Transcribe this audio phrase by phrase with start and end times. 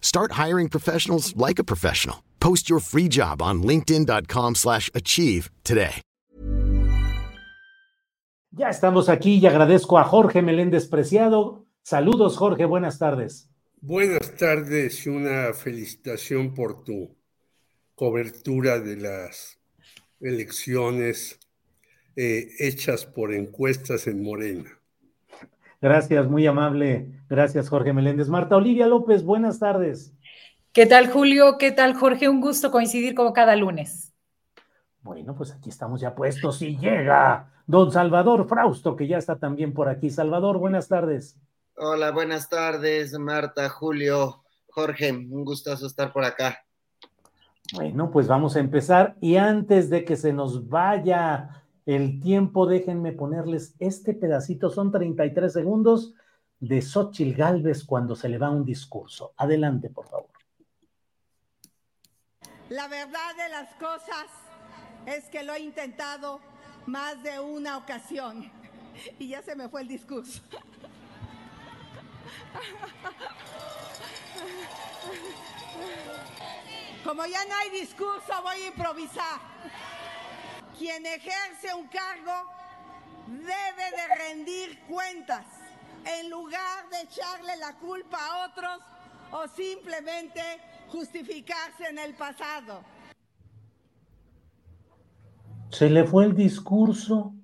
[0.00, 2.22] Start hiring professionals like a professional.
[2.40, 6.02] Post your free job on linkedin.com/achieve slash achieve today.
[8.58, 11.66] Ya estamos aquí y agradezco a Jorge Meléndez Preciado.
[11.82, 13.50] Saludos, Jorge, buenas tardes.
[13.82, 17.14] Buenas tardes y una felicitación por tu
[17.94, 19.58] cobertura de las
[20.20, 21.38] elecciones
[22.16, 24.75] eh, hechas por encuestas en Morena.
[25.80, 27.08] Gracias, muy amable.
[27.28, 28.28] Gracias, Jorge Meléndez.
[28.28, 30.12] Marta Olivia López, buenas tardes.
[30.72, 31.56] ¿Qué tal, Julio?
[31.58, 32.28] ¿Qué tal, Jorge?
[32.28, 34.12] Un gusto coincidir como cada lunes.
[35.02, 39.72] Bueno, pues aquí estamos ya puestos y llega don Salvador Frausto, que ya está también
[39.72, 40.10] por aquí.
[40.10, 41.38] Salvador, buenas tardes.
[41.76, 46.64] Hola, buenas tardes, Marta, Julio, Jorge, un gustazo estar por acá.
[47.74, 53.12] Bueno, pues vamos a empezar y antes de que se nos vaya el tiempo, déjenme
[53.12, 56.14] ponerles este pedacito, son 33 segundos
[56.58, 59.32] de Xochil Gálvez cuando se le va un discurso.
[59.36, 60.30] Adelante, por favor.
[62.68, 64.26] La verdad de las cosas
[65.06, 66.40] es que lo he intentado
[66.86, 68.50] más de una ocasión
[69.20, 70.42] y ya se me fue el discurso.
[77.04, 79.40] Como ya no hay discurso, voy a improvisar.
[80.78, 82.32] Quien ejerce un cargo
[83.28, 85.46] debe de rendir cuentas
[86.20, 88.78] en lugar de echarle la culpa a otros
[89.32, 90.40] o simplemente
[90.88, 92.80] justificarse en el pasado.
[95.70, 97.34] Se le fue el discurso.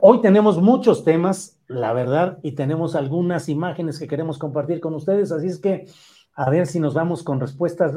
[0.00, 5.32] Hoy tenemos muchos temas, la verdad, y tenemos algunas imágenes que queremos compartir con ustedes,
[5.32, 5.86] así es que
[6.34, 7.92] a ver si nos vamos con respuestas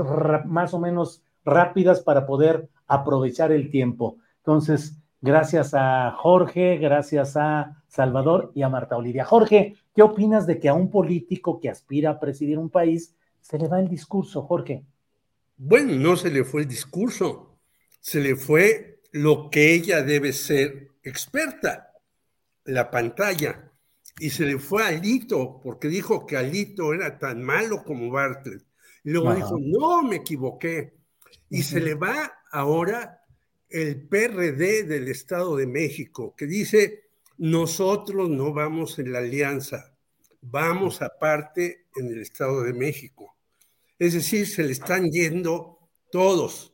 [0.45, 4.17] más o menos rápidas para poder aprovechar el tiempo.
[4.41, 9.23] Entonces, gracias a Jorge, gracias a Salvador y a Marta Olivia.
[9.23, 13.59] Jorge, ¿qué opinas de que a un político que aspira a presidir un país se
[13.59, 14.83] le va el discurso, Jorge?
[15.57, 17.57] Bueno, no se le fue el discurso,
[17.99, 21.93] se le fue lo que ella debe ser experta,
[22.65, 23.71] la pantalla.
[24.19, 28.63] Y se le fue a Alito, porque dijo que Alito era tan malo como Bartlett.
[29.03, 29.37] Y luego Ajá.
[29.37, 30.93] dijo, no, me equivoqué.
[31.49, 33.20] Y se le va ahora
[33.71, 37.05] el PRD del Estado de México, que dice,
[37.37, 39.95] nosotros no vamos en la alianza,
[40.41, 43.37] vamos aparte en el Estado de México.
[43.97, 45.79] Es decir, se le están yendo
[46.11, 46.73] todos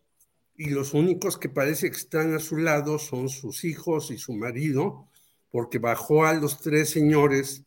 [0.55, 4.33] y los únicos que parece que están a su lado son sus hijos y su
[4.33, 5.07] marido,
[5.51, 7.63] porque bajó a los tres señores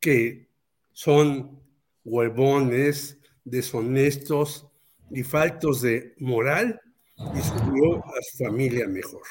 [0.00, 0.48] que
[0.92, 1.62] son
[2.04, 4.66] huevones, deshonestos
[5.10, 6.80] y faltos de moral
[7.18, 9.22] y subió a su familia mejor.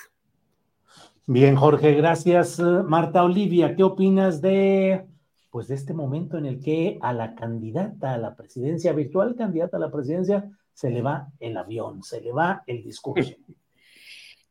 [1.26, 2.60] Bien, Jorge, gracias.
[2.60, 5.06] Eh, Marta Olivia, ¿qué opinas de
[5.50, 9.78] pues de este momento en el que a la candidata a la presidencia, virtual candidata
[9.78, 13.34] a la presidencia, se le va el avión, se le va el discurso?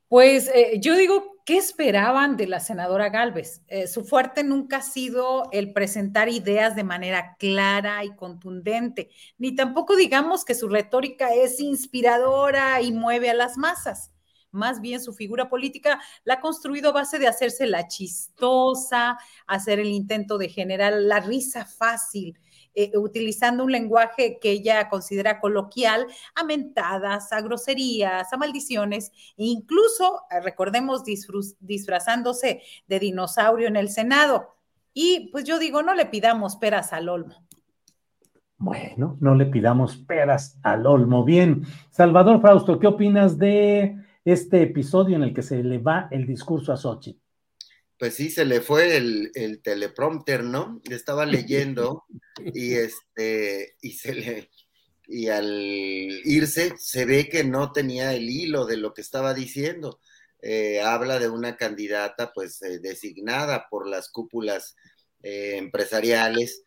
[0.08, 3.62] Pues eh, yo digo, ¿qué esperaban de la senadora Galvez?
[3.68, 9.54] Eh, su fuerte nunca ha sido el presentar ideas de manera clara y contundente, ni
[9.54, 14.12] tampoco digamos que su retórica es inspiradora y mueve a las masas.
[14.50, 19.16] Más bien su figura política la ha construido a base de hacerse la chistosa,
[19.46, 22.38] hacer el intento de generar la risa fácil,
[22.78, 29.46] eh, utilizando un lenguaje que ella considera coloquial, a mentadas, a groserías, a maldiciones, e
[29.46, 31.02] incluso, eh, recordemos,
[31.58, 34.56] disfrazándose de dinosaurio en el Senado.
[34.92, 37.46] Y pues yo digo, no le pidamos peras al olmo.
[38.58, 41.24] Bueno, no le pidamos peras al olmo.
[41.24, 46.26] Bien, Salvador Frausto, ¿qué opinas de este episodio en el que se le va el
[46.26, 47.25] discurso a Xochitl?
[47.98, 50.80] Pues sí, se le fue el, el teleprompter, ¿no?
[50.90, 52.04] Estaba leyendo
[52.54, 54.50] y este, y se le,
[55.06, 60.00] y al irse se ve que no tenía el hilo de lo que estaba diciendo.
[60.42, 64.76] Eh, habla de una candidata pues eh, designada por las cúpulas
[65.22, 66.62] eh, empresariales,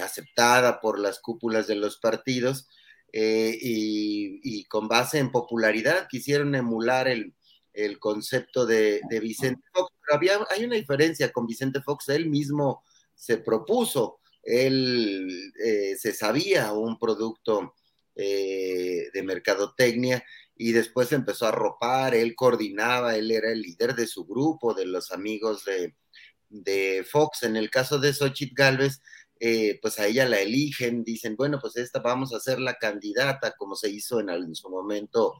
[0.00, 2.68] aceptada por las cúpulas de los partidos
[3.12, 7.34] y, con base en popularidad quisieron emular el,
[7.98, 9.92] concepto de, Vicente Fox.
[10.00, 12.84] Pero había, hay una diferencia con Vicente Fox, él mismo
[13.14, 15.52] se propuso, él
[15.98, 17.74] se sabía un producto
[18.14, 20.22] de mercadotecnia
[20.62, 24.84] y después empezó a ropar, él coordinaba, él era el líder de su grupo, de
[24.84, 27.44] los amigos de, Fox.
[27.44, 29.00] En el caso de Xochitl Galvez,
[29.40, 33.54] eh, pues a ella la eligen, dicen, bueno, pues esta vamos a ser la candidata,
[33.56, 35.32] como se hizo en, su momento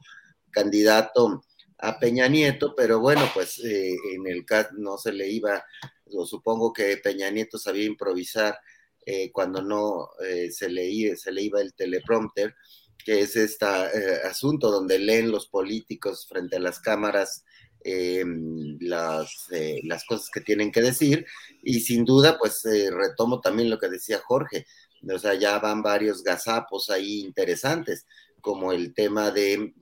[0.49, 1.43] candidato
[1.81, 5.63] a Peña Nieto, pero bueno, pues eh, en el caso no se le iba,
[6.05, 8.57] o supongo que Peña Nieto sabía improvisar
[9.05, 10.09] eh, cuando no
[10.51, 12.55] se, le, se le iba el teleprompter,
[13.03, 17.43] que es este asunto donde leen los políticos frente a las cámaras
[17.83, 18.23] eh,
[18.79, 21.25] las, eh, las, cosas que tienen que decir
[21.63, 24.67] y sin duda pues retomo también lo que decía Jorge,
[25.11, 28.05] o sea, ya van varios gazapos ahí interesantes,
[28.39, 29.73] como el tema de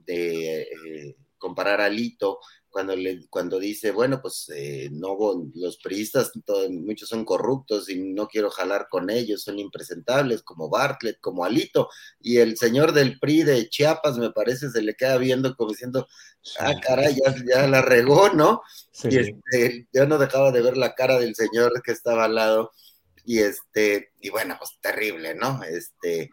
[1.40, 2.38] comparar a Lito
[2.70, 5.16] cuando, le, cuando dice, bueno, pues eh, no,
[5.54, 6.30] los priistas,
[6.70, 11.88] muchos son corruptos y no quiero jalar con ellos, son impresentables, como Bartlett, como Alito,
[12.20, 16.06] y el señor del PRI de Chiapas, me parece, se le queda viendo como diciendo,
[16.60, 17.16] ah, caray,
[17.48, 18.62] ya, la regó, ¿no?
[19.02, 22.70] Y este, yo no dejaba de ver la cara del señor que estaba al lado
[23.24, 25.62] y este, y bueno, pues terrible, ¿no?
[25.62, 26.30] Este,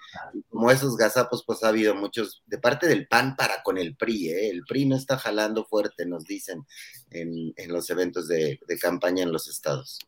[0.50, 4.30] como esos gazapos, pues ha habido muchos, de parte del PAN para con el PRI,
[4.30, 4.50] ¿eh?
[4.50, 6.66] El PRI no está jalando fuerte, nos dicen
[7.12, 10.00] en, los eventos de, campaña en los estados.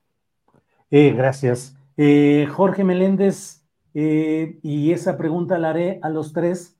[0.91, 1.75] Eh, gracias.
[1.97, 6.75] Eh, Jorge Meléndez, eh, y esa pregunta la haré a los tres.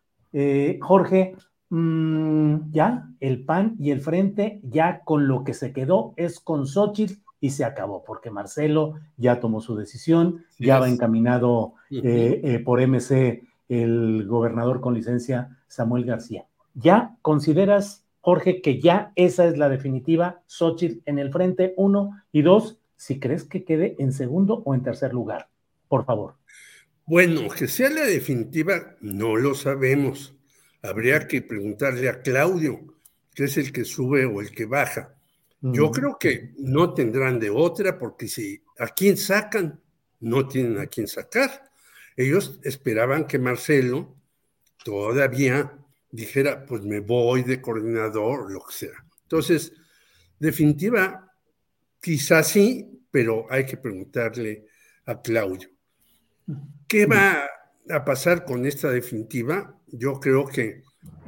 [0.81, 1.35] Jorge,
[1.69, 6.67] mm, ya, el PAN y el Frente, ya con lo que se quedó es con
[6.67, 12.59] Xochitl y se acabó, porque Marcelo ya tomó su decisión, ya va encaminado eh, eh,
[12.59, 16.45] por MC el gobernador con licencia Samuel García.
[16.73, 22.41] ¿Ya consideras, Jorge, que ya esa es la definitiva, Xochitl en el frente, uno, y
[22.41, 25.49] dos, si crees que quede en segundo o en tercer lugar?
[25.87, 26.35] Por favor.
[27.05, 30.35] Bueno, que sea la definitiva, no lo sabemos.
[30.81, 32.81] Habría que preguntarle a Claudio,
[33.33, 35.18] que es el que sube o el que baja
[35.61, 39.79] yo creo que no tendrán de otra porque si a quién sacan,
[40.21, 41.71] no tienen a quién sacar.
[42.15, 44.15] Ellos esperaban que Marcelo
[44.83, 45.77] todavía
[46.11, 49.05] dijera, pues me voy de coordinador, lo que sea.
[49.23, 49.73] Entonces,
[50.39, 51.31] definitiva,
[52.01, 54.65] quizás sí, pero hay que preguntarle
[55.05, 55.69] a Claudio.
[56.87, 57.45] ¿Qué va
[57.89, 59.79] a pasar con esta definitiva?
[59.87, 60.83] Yo creo que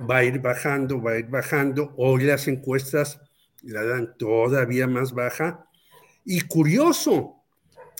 [0.10, 1.94] va a ir bajando, va a ir bajando.
[1.98, 3.20] Hoy las encuestas
[3.64, 5.68] la dan todavía más baja.
[6.26, 7.36] Y curioso,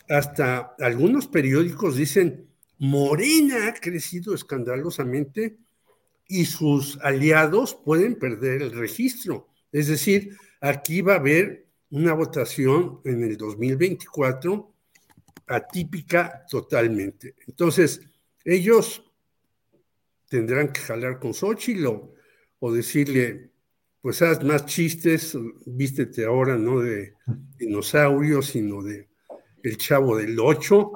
[0.10, 2.48] hasta algunos periódicos dicen,
[2.78, 5.58] Morena ha crecido escandalosamente
[6.28, 9.50] y sus aliados pueden perder el registro.
[9.72, 14.74] Es decir, aquí va a haber una votación en el 2024
[15.48, 17.36] atípica totalmente.
[17.48, 18.02] Entonces,
[18.44, 19.04] ellos
[20.30, 22.14] tendrán que jalar con Xochitl o,
[22.60, 23.51] o decirle,
[24.02, 27.14] pues haz más chistes, vístete ahora no de
[27.58, 29.10] dinosaurio, sino de
[29.64, 30.92] el chavo del 8,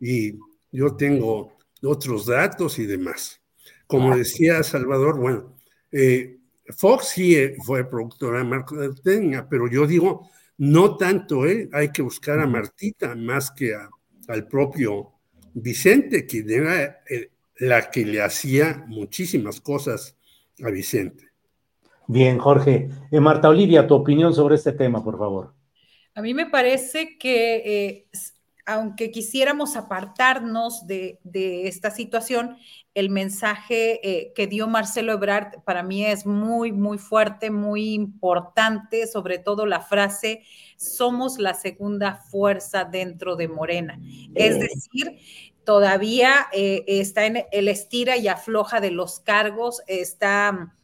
[0.00, 0.34] y
[0.70, 3.40] yo tengo otros datos y demás.
[3.86, 5.56] Como decía Salvador, bueno,
[5.90, 6.38] eh,
[6.76, 12.02] Fox sí eh, fue productora de Teña, pero yo digo, no tanto él, hay que
[12.02, 13.74] buscar a Martita más que
[14.28, 15.14] al propio
[15.54, 20.16] Vicente, quien era eh, la que le hacía muchísimas cosas
[20.62, 21.29] a Vicente.
[22.12, 22.90] Bien, Jorge.
[23.12, 25.54] Eh, Marta Olivia, tu opinión sobre este tema, por favor.
[26.16, 28.08] A mí me parece que eh,
[28.66, 31.20] aunque quisiéramos apartarnos de,
[31.68, 32.56] esta situación,
[32.94, 39.06] el mensaje eh, que dio Marcelo Ebrard para mí es muy, muy fuerte, muy importante,
[39.06, 40.42] sobre todo la frase,
[40.76, 44.00] somos la segunda fuerza dentro de Morena.
[44.34, 45.16] Es decir,
[45.62, 50.74] todavía está en el estira y afloja de los cargos, está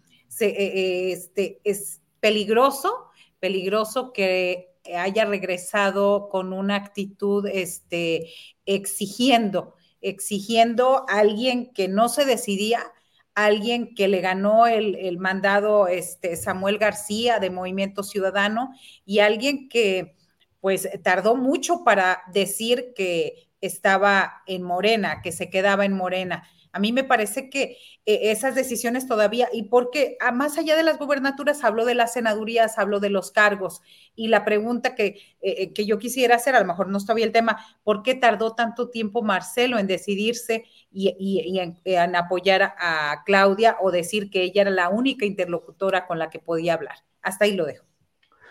[0.40, 3.06] eh, eh, este, es peligroso,
[3.40, 8.32] peligroso que haya regresado con una actitud este,
[8.64, 12.92] exigiendo, exigiendo a alguien que no se decidía
[13.36, 18.70] alguien que le ganó el, mandado este, Samuel García de Movimiento Ciudadano
[19.04, 20.16] y alguien que
[20.60, 26.48] pues tardó mucho para decir que estaba en Morena, que se quedaba en Morena.
[26.76, 30.82] A mí me parece que eh, esas decisiones todavía, y porque ah, más allá de
[30.82, 33.80] las gubernaturas, habló de las senadurías, habló de los cargos,
[34.14, 37.14] y la pregunta que, eh, eh, que yo quisiera hacer, a lo mejor no está
[37.14, 43.22] bien el tema, ¿por qué tardó tanto tiempo Marcelo en decidirse y, en, apoyar a
[43.24, 46.96] Claudia o decir que ella era la única interlocutora con la que podía hablar?
[47.22, 47.86] Hasta ahí lo dejo.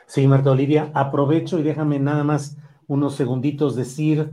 [0.07, 4.31] Sí, Marta Olivia, aprovecho y déjame nada más unos segunditos decir,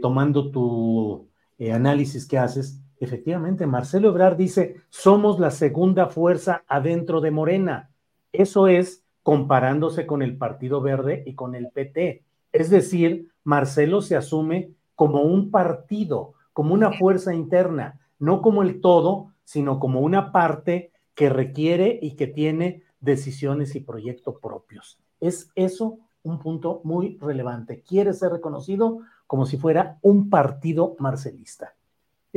[0.00, 1.28] tomando tu
[1.70, 7.90] análisis que haces, Efectivamente, Marcelo Ebrard dice, somos la segunda fuerza adentro de Morena.
[8.32, 12.24] Eso es comparándose con el Partido Verde y con el PT.
[12.52, 18.80] Es decir, Marcelo se asume como un partido, como una fuerza interna, no como el
[18.80, 24.98] todo, sino como una parte que requiere y que tiene decisiones y proyectos propios.
[25.20, 27.82] Es eso un punto muy relevante.
[27.82, 31.75] Quiere ser reconocido como si fuera un partido marcelista.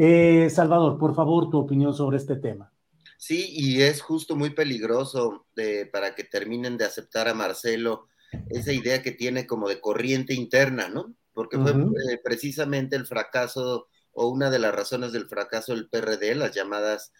[0.01, 2.71] Eh, Salvador, por favor, tu opinión sobre este tema.
[3.17, 5.45] Sí, y es justo muy peligroso
[5.91, 8.07] para que terminen de aceptar a Marcelo
[8.47, 11.13] esa idea que tiene como de corriente interna, ¿no?
[11.33, 16.33] Porque fue eh, precisamente el fracaso o una de las razones del fracaso del PRD,
[16.33, 17.11] las llamadas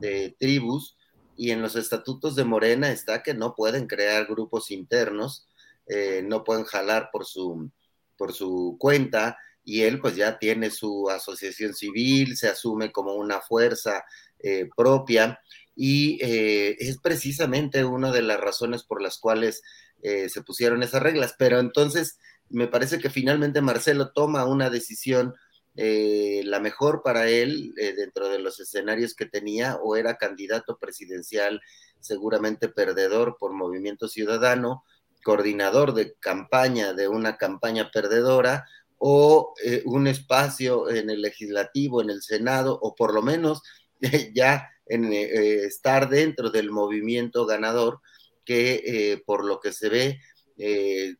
[0.00, 0.96] de tribus,
[1.36, 5.46] y en los estatutos de Morena está que no pueden crear grupos internos,
[5.86, 7.70] eh, no pueden jalar por su,
[8.16, 13.40] por su cuenta, y él pues ya tiene su asociación civil, se asume como una
[13.40, 14.04] fuerza
[14.38, 15.40] eh, propia
[15.74, 19.62] y eh, es precisamente una de las razones por las cuales
[20.02, 21.34] eh, se pusieron esas reglas.
[21.38, 22.18] Pero entonces
[22.50, 25.34] me parece que finalmente Marcelo toma una decisión
[25.76, 31.60] la mejor para él dentro de los escenarios que tenía o era candidato presidencial
[31.98, 34.84] seguramente perdedor por movimiento ciudadano,
[35.24, 38.66] coordinador de campaña de una campaña perdedora
[39.06, 43.60] o eh, un espacio en el legislativo, en el Senado, o por lo menos
[44.34, 48.00] ya en, eh, estar dentro del movimiento ganador,
[48.46, 50.20] que eh, por lo que se ve,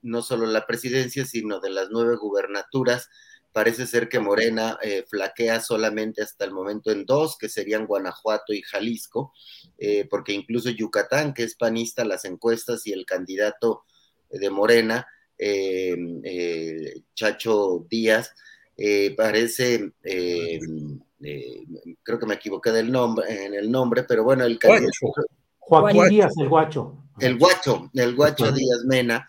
[0.00, 3.11] no solo la presidencia, sino de las nueve gubernaturas,
[3.53, 4.79] parece ser que Morena
[5.11, 9.33] flaquea solamente hasta el momento en dos, que serían Guanajuato y Jalisco,
[10.09, 13.83] porque incluso Yucatán, que es panista, las encuestas y el candidato
[14.31, 15.13] de Morena, eh, eh,
[17.14, 18.35] Chacho Díaz,
[18.76, 19.93] eh, parece,
[22.03, 24.59] creo que me equivoqué del nombre, en el nombre, pero bueno, el
[25.59, 26.97] Joaquín Díaz, el guacho.
[27.21, 29.29] El guacho, el guacho Díaz Mena,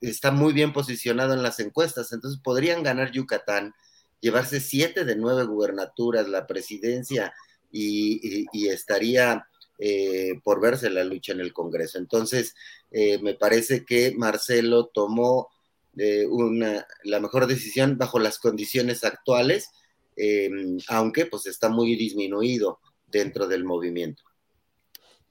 [0.00, 3.74] está muy bien posicionado en las encuestas, entonces podrían ganar Yucatán,
[4.20, 7.32] llevarse siete de nueve gubernaturas, la presidencia,
[7.70, 9.46] y estaría
[9.78, 11.98] eh, por verse la lucha en el Congreso.
[11.98, 12.56] Entonces,
[12.90, 15.48] eh, me parece que Marcelo tomó
[15.96, 16.26] eh,
[17.04, 19.70] la mejor decisión bajo las condiciones actuales,
[20.88, 24.24] aunque pues está muy disminuido dentro del movimiento.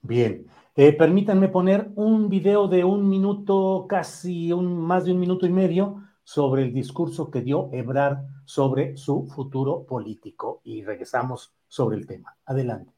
[0.00, 5.50] Bien, permítanme poner un video de un minuto, casi un, más de un minuto y
[5.50, 12.06] medio, sobre el discurso que dio Ebrard sobre su futuro político y regresamos sobre el
[12.06, 12.38] tema.
[12.46, 12.97] Adelante.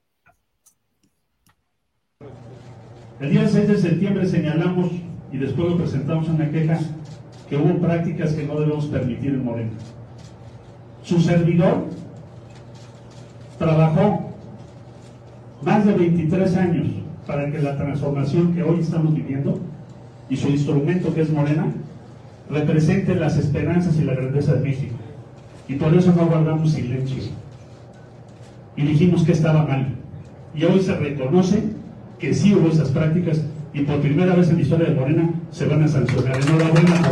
[3.21, 4.93] El día 6 de septiembre señalamos
[5.31, 6.79] y después lo presentamos en una queja
[7.51, 9.73] que hubo prácticas que no debemos permitir en Morena.
[11.03, 11.85] Su servidor
[13.59, 14.33] trabajó
[15.61, 16.87] más de 23 años
[17.27, 19.61] para que la transformación que hoy estamos viviendo
[20.31, 21.67] y su instrumento que es Morena
[22.49, 24.95] represente las esperanzas y la grandeza de México.
[25.69, 27.23] Y por eso no guardamos silencio.
[28.77, 29.89] Y dijimos que estaba mal.
[30.55, 31.70] Y hoy se reconoce
[32.21, 33.41] que sí hubo esas prácticas
[33.73, 36.37] y por primera vez en la historia de Morena se van a sancionar.
[36.37, 37.11] Enhorabuena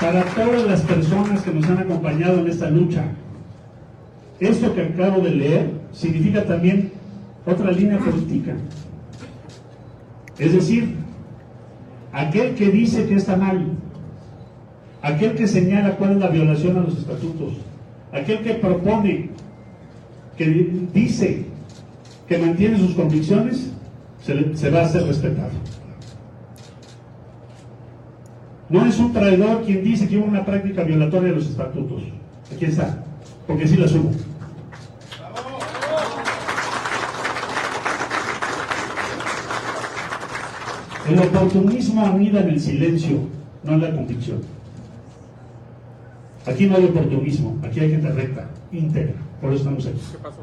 [0.00, 3.04] Para todas las personas que nos han acompañado en esta lucha,
[4.40, 6.90] esto que acabo de leer significa también
[7.46, 8.54] otra línea política.
[10.38, 10.96] Es decir,
[12.12, 13.66] aquel que dice que está mal,
[15.02, 17.69] aquel que señala cuál es la violación a los estatutos,
[18.12, 19.30] aquel que propone,
[20.36, 20.46] que
[20.92, 21.44] dice
[22.28, 23.70] que mantiene sus convicciones,
[24.22, 25.50] se, va a hacer respetado.
[28.68, 32.02] No es un traidor quien dice que hubo una práctica violatoria de los estatutos.
[32.54, 33.04] Aquí está,
[33.46, 34.10] porque sí la subo.
[41.08, 43.18] El oportunismo anida en el silencio,
[43.64, 44.59] no en la convicción.
[46.46, 49.14] Aquí no hay oportunismo, aquí hay gente recta, íntegra.
[49.40, 50.00] Por eso estamos aquí.
[50.12, 50.40] ¿Qué pasó?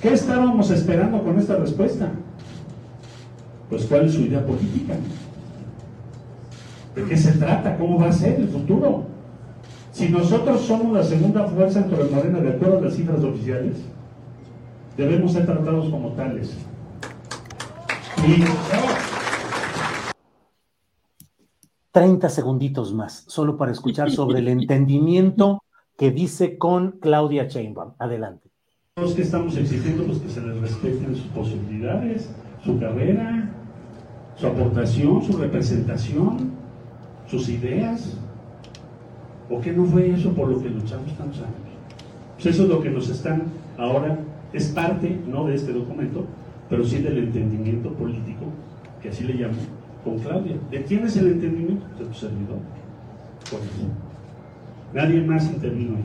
[0.00, 2.10] ¿Qué estábamos esperando con esta respuesta?
[3.68, 4.94] Pues cuál es su idea política.
[6.94, 7.76] ¿De qué se trata?
[7.76, 9.04] ¿Cómo va a ser el futuro?
[9.92, 13.76] Si nosotros somos la segunda fuerza dentro de Morena de acuerdo a las cifras oficiales,
[14.96, 16.54] debemos ser tratados como tales.
[18.26, 18.42] Y,
[21.98, 25.64] 30 segunditos más, solo para escuchar sobre el entendimiento
[25.96, 27.94] que dice con Claudia Sheinbaum.
[27.98, 28.48] Adelante.
[28.98, 32.30] Los que estamos exigiendo pues, que se les respeten sus posibilidades,
[32.64, 33.52] su carrera,
[34.36, 36.52] su aportación, su representación,
[37.26, 38.16] sus ideas.
[39.50, 41.72] ¿O qué no fue eso por lo que luchamos tantos años?
[42.34, 43.42] Pues eso es lo que nos están
[43.76, 44.20] ahora,
[44.52, 46.24] es parte, no de este documento,
[46.70, 48.44] pero sí del entendimiento político,
[49.02, 49.56] que así le llamo,
[50.08, 50.56] con Claudia.
[50.70, 51.86] ¿De quién es el entendimiento?
[51.98, 52.58] De tu servidor.
[54.94, 56.04] Nadie más intervino ahí.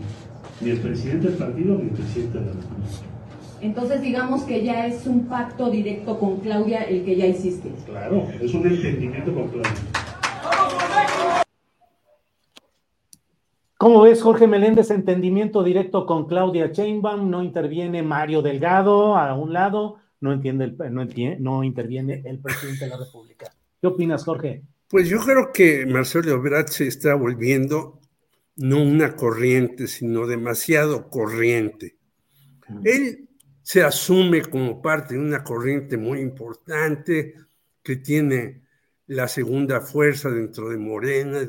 [0.61, 3.13] Ni el presidente del partido, ni el presidente de la República.
[3.61, 7.71] Entonces digamos que ya es un pacto directo con Claudia el que ya hiciste.
[7.85, 9.71] Claro, es un entendimiento con Claudia.
[13.77, 14.91] ¿Cómo ves, Jorge Meléndez?
[14.91, 20.77] Entendimiento directo con Claudia Sheinbaum, no interviene Mario Delgado a un lado, no, entiende el,
[20.93, 23.51] no, entiende, no interviene el presidente de la República.
[23.83, 24.63] ¿Qué opinas, Jorge?
[24.87, 27.99] Pues yo creo que Marcelo Ebrard se está volviendo
[28.55, 31.97] no una corriente, sino demasiado corriente.
[32.85, 33.27] Él
[33.61, 37.35] se asume como parte de una corriente muy importante
[37.83, 38.61] que tiene
[39.07, 41.45] la segunda fuerza dentro de Morena.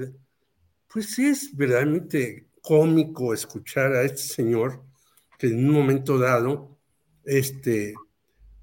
[0.92, 4.82] Pues es verdaderamente cómico escuchar a este señor
[5.38, 6.80] que en un momento dado
[7.24, 7.94] este,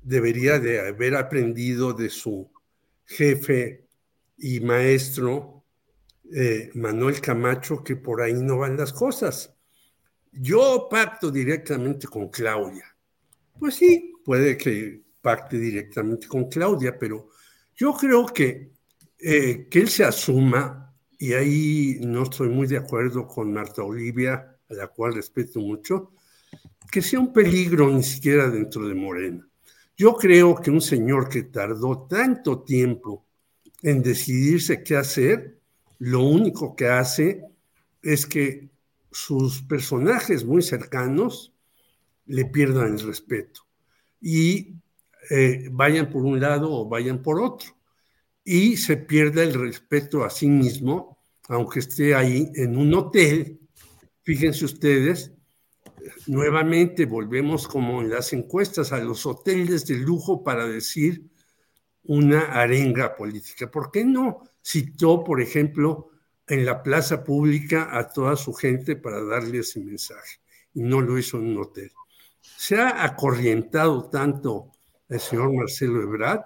[0.02, 2.51] debería de haber aprendido de su
[3.12, 3.88] jefe
[4.38, 5.66] y maestro
[6.34, 9.54] eh, Manuel Camacho que por ahí no van las cosas.
[10.32, 12.86] Yo pacto directamente con Claudia.
[13.60, 17.30] Pues sí, puede que pacte directamente con Claudia, pero
[17.76, 18.72] yo creo que
[19.24, 24.58] eh, que él se asuma, y ahí no estoy muy de acuerdo con Marta Olivia,
[24.68, 26.14] a la cual respeto mucho,
[26.92, 29.48] que sea un peligro ni siquiera dentro de Morena.
[30.02, 33.24] Yo creo que un señor que tardó tanto tiempo
[33.84, 35.60] en decidirse qué hacer,
[36.00, 37.44] lo único que hace
[38.02, 38.72] es que
[39.12, 41.54] sus personajes muy cercanos
[42.26, 43.62] le pierdan el respeto
[44.20, 44.74] y
[45.30, 47.70] eh, vayan por un lado o vayan por otro.
[48.44, 53.60] Y se pierde el respeto a sí mismo, aunque esté ahí en un hotel.
[54.24, 55.32] Fíjense ustedes,
[56.28, 61.30] nuevamente volvemos como en las encuestas a los hoteles de lujo para decir
[62.04, 63.70] una arenga política.
[63.70, 66.10] ¿Por qué no citó, por ejemplo,
[66.48, 70.40] en la plaza pública a toda su gente para darle ese mensaje?
[70.74, 71.92] Y no lo hizo en un hotel.
[72.42, 74.72] Se ha acorrientado tanto
[75.10, 76.42] el señor Marcelo Ebrard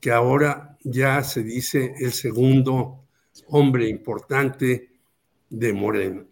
[0.00, 3.04] que ahora ya se dice el segundo
[3.46, 4.90] hombre importante
[5.48, 6.31] de Moreno.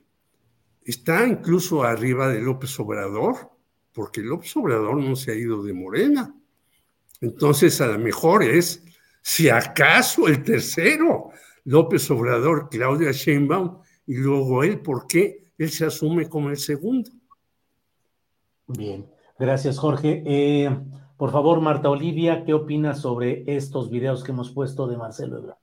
[0.82, 3.50] Está incluso arriba de López Obrador,
[3.92, 6.34] porque López Obrador no se ha ido de Morena.
[7.20, 8.84] Entonces, a lo mejor es,
[9.20, 11.30] si acaso, el tercero,
[11.64, 17.10] López Obrador, Claudia Sheinbaum, y luego él, ¿por qué él se asume como el segundo?
[18.66, 19.06] Bien,
[19.38, 20.22] gracias Jorge.
[20.26, 20.70] Eh,
[21.16, 25.59] por favor, Marta Olivia, ¿qué opinas sobre estos videos que hemos puesto de Marcelo Ebrard?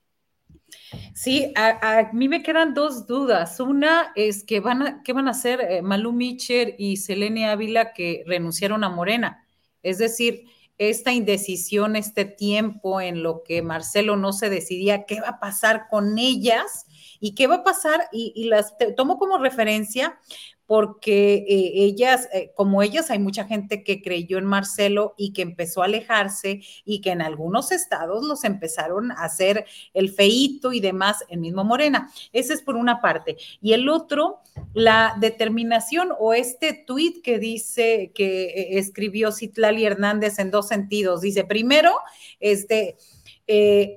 [1.13, 3.59] Sí, a, mí me quedan dos dudas.
[3.59, 7.93] Una es que van a, ¿qué van a hacer eh, Malú Micher y Selene Ávila
[7.93, 9.45] que renunciaron a Morena?
[9.83, 10.45] Es decir,
[10.77, 15.87] esta indecisión, este tiempo en lo que Marcelo no se decidía qué va a pasar
[15.89, 16.85] con ellas
[17.19, 20.19] y qué va a pasar, y, las tomo como referencia
[20.67, 25.41] porque eh, ellas, eh, como ellas, hay mucha gente que creyó en Marcelo y que
[25.41, 30.81] empezó a alejarse y que en algunos estados los empezaron a hacer el feito y
[30.81, 32.11] demás, el mismo Morena.
[32.33, 33.37] Ese es por una parte.
[33.61, 34.41] Y el otro,
[34.73, 41.21] la determinación o este tuit que dice, que eh, escribió Citlali Hernández en dos sentidos.
[41.21, 41.93] Dice, primero,
[42.41, 42.97] este...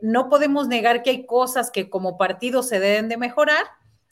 [0.03, 3.65] no podemos negar que hay cosas que como partido se deben de mejorar,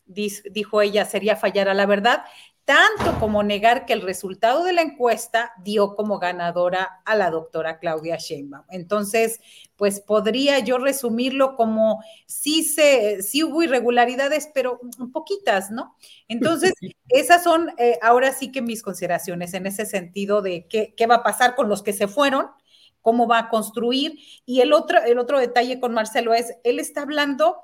[0.08, 2.24] dijo ella, sería fallar a la verdad
[2.68, 7.78] tanto como negar que el resultado de la encuesta dio como ganadora a la doctora
[7.78, 8.66] Claudia Sheinbaum.
[8.68, 9.40] Entonces,
[9.74, 14.80] pues podría yo resumirlo como sí se, sí hubo irregularidades, pero
[15.14, 15.96] poquitas, ¿no?
[16.28, 16.74] Entonces,
[17.08, 21.14] esas son eh, ahora sí que mis consideraciones en ese sentido de qué, qué va
[21.14, 22.48] a pasar con los que se fueron,
[23.00, 24.18] cómo va a construir.
[24.44, 27.56] Y el otro, el otro detalle con Marcelo es, él está hablando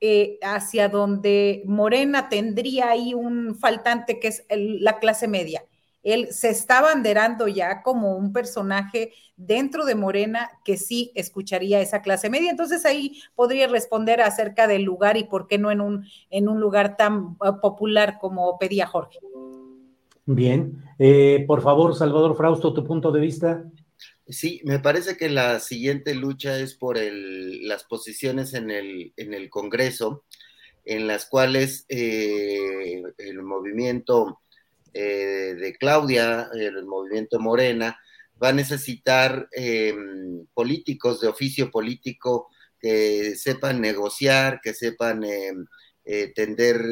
[0.00, 5.64] eh, hacia donde Morena tendría ahí un faltante que es la clase media.
[6.02, 12.02] Él se está banderando ya como un personaje dentro de Morena que sí escucharía esa
[12.02, 12.50] clase media.
[12.50, 16.60] Entonces ahí podría responder acerca del lugar y por qué no en un, en un
[16.60, 19.18] lugar tan uh, popular como pedía Jorge.
[20.26, 23.64] Bien, eh, por favor, Salvador Frausto, tu punto de vista.
[24.26, 29.50] Sí, me parece que la siguiente lucha es por las posiciones en el, en el
[29.50, 30.24] Congreso,
[30.84, 34.40] en las cuales eh, el movimiento
[34.94, 37.98] eh, de Claudia, el movimiento Morena,
[38.42, 42.48] va a necesitar em, políticos de oficio político
[42.80, 45.66] que sepan negociar, que sepan em,
[46.06, 46.82] eh, tender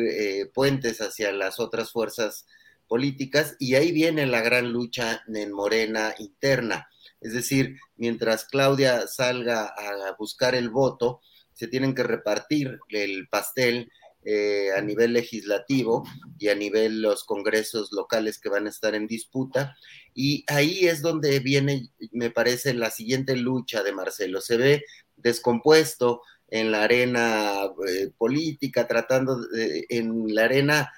[0.55, 2.47] puentes hacia las otras fuerzas
[2.87, 6.89] políticas, y ahí viene la gran lucha en Morena interna
[7.23, 11.21] es decir, mientras Claudia salga a buscar el voto,
[11.53, 13.91] se tienen que repartir el pastel
[14.25, 16.05] eh, a nivel legislativo
[16.39, 19.77] y a nivel los congresos locales que van a estar en disputa.
[20.15, 24.41] Y ahí es donde viene, me parece, la siguiente lucha de Marcelo.
[24.41, 24.85] Se ve
[25.17, 30.93] descompuesto en la arena eh, política, tratando de, en la arena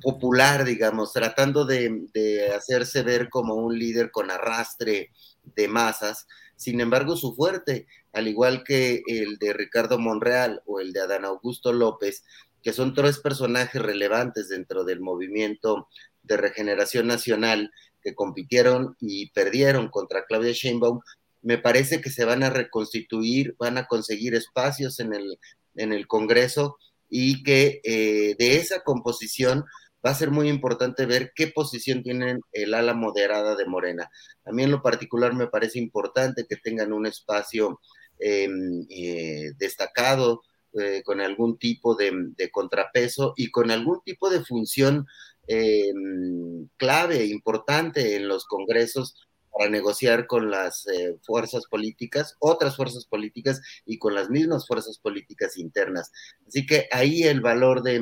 [0.00, 5.10] popular, digamos, tratando de, hacerse ver como un líder con arrastre
[5.56, 6.26] de masas.
[6.56, 11.24] Sin embargo, su fuerte, al igual que el de Ricardo Monreal o el de Adán
[11.24, 12.24] Augusto López,
[12.62, 15.88] que son tres personajes relevantes dentro del movimiento
[16.22, 17.70] de regeneración nacional
[18.02, 21.00] que compitieron y perdieron contra Claudia Sheinbaum,
[21.42, 25.38] me parece que se van a reconstituir, van a conseguir espacios en el,
[25.76, 26.76] en el Congreso
[27.08, 29.64] y que eh, de esa composición
[30.04, 34.10] va a ser muy importante ver qué posición tienen el ala moderada de Morena.
[34.44, 37.80] A mí en lo particular me parece importante que tengan un espacio
[38.18, 40.42] em, eh, destacado
[40.78, 42.12] eh, con algún tipo de,
[42.52, 45.06] contrapeso y con algún tipo de función
[45.46, 49.16] em, clave, importante en los congresos
[49.50, 54.98] para negociar con las eh, fuerzas políticas, otras fuerzas políticas y con las mismas fuerzas
[54.98, 56.12] políticas internas.
[56.46, 58.00] Así que ahí el valor de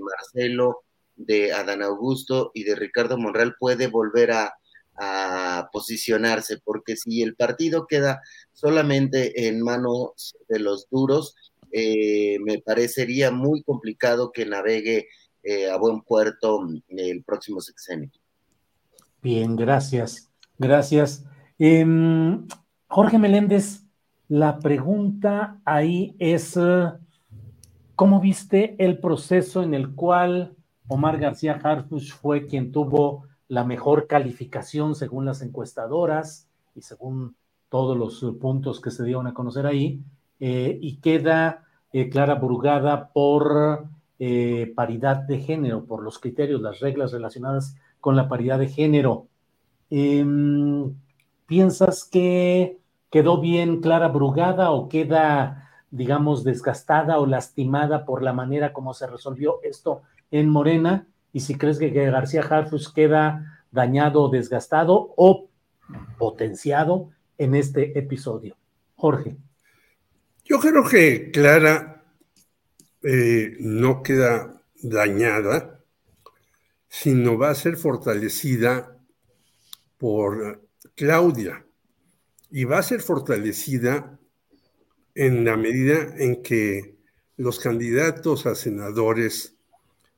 [0.00, 0.82] Marcelo,
[1.26, 4.54] de Adán Augusto y de Ricardo Monreal puede volver a,
[5.72, 8.20] posicionarse, porque si el partido queda
[8.52, 11.34] solamente en manos de los duros,
[11.72, 15.08] eh, me parecería muy complicado que navegue
[15.42, 18.12] eh, a buen puerto el próximo sexenio.
[19.22, 21.24] Bien, gracias, gracias.
[21.58, 22.46] Em,
[22.86, 23.82] Jorge Meléndez,
[24.28, 26.58] la pregunta ahí es,
[27.96, 30.56] ¿cómo viste el proceso en el cual
[30.92, 37.34] Omar García Harfuch fue quien tuvo la mejor calificación según las encuestadoras y según
[37.68, 40.02] todos los puntos que se dieron a conocer ahí,
[40.40, 43.86] eh, y queda eh, Clara Burgada por
[44.18, 49.28] eh, paridad de género, por los criterios, las reglas relacionadas con la paridad de género.
[49.88, 50.94] Em,
[51.46, 52.78] ¿Piensas que
[53.10, 59.06] quedó bien Clara Brugada o queda, digamos, desgastada o lastimada por la manera como se
[59.06, 65.48] resolvió esto en Morena y si crees que, García Harfus queda dañado desgastado o
[66.18, 68.56] potenciado en este episodio.
[68.96, 69.36] Jorge.
[70.44, 72.04] Yo creo que Clara
[73.02, 75.80] eh, no queda dañada,
[76.88, 78.96] sino va a ser fortalecida
[79.98, 80.62] por
[80.94, 81.64] Claudia
[82.50, 84.18] y va a ser fortalecida
[85.14, 86.96] en la medida en que
[87.36, 89.51] los candidatos a senadores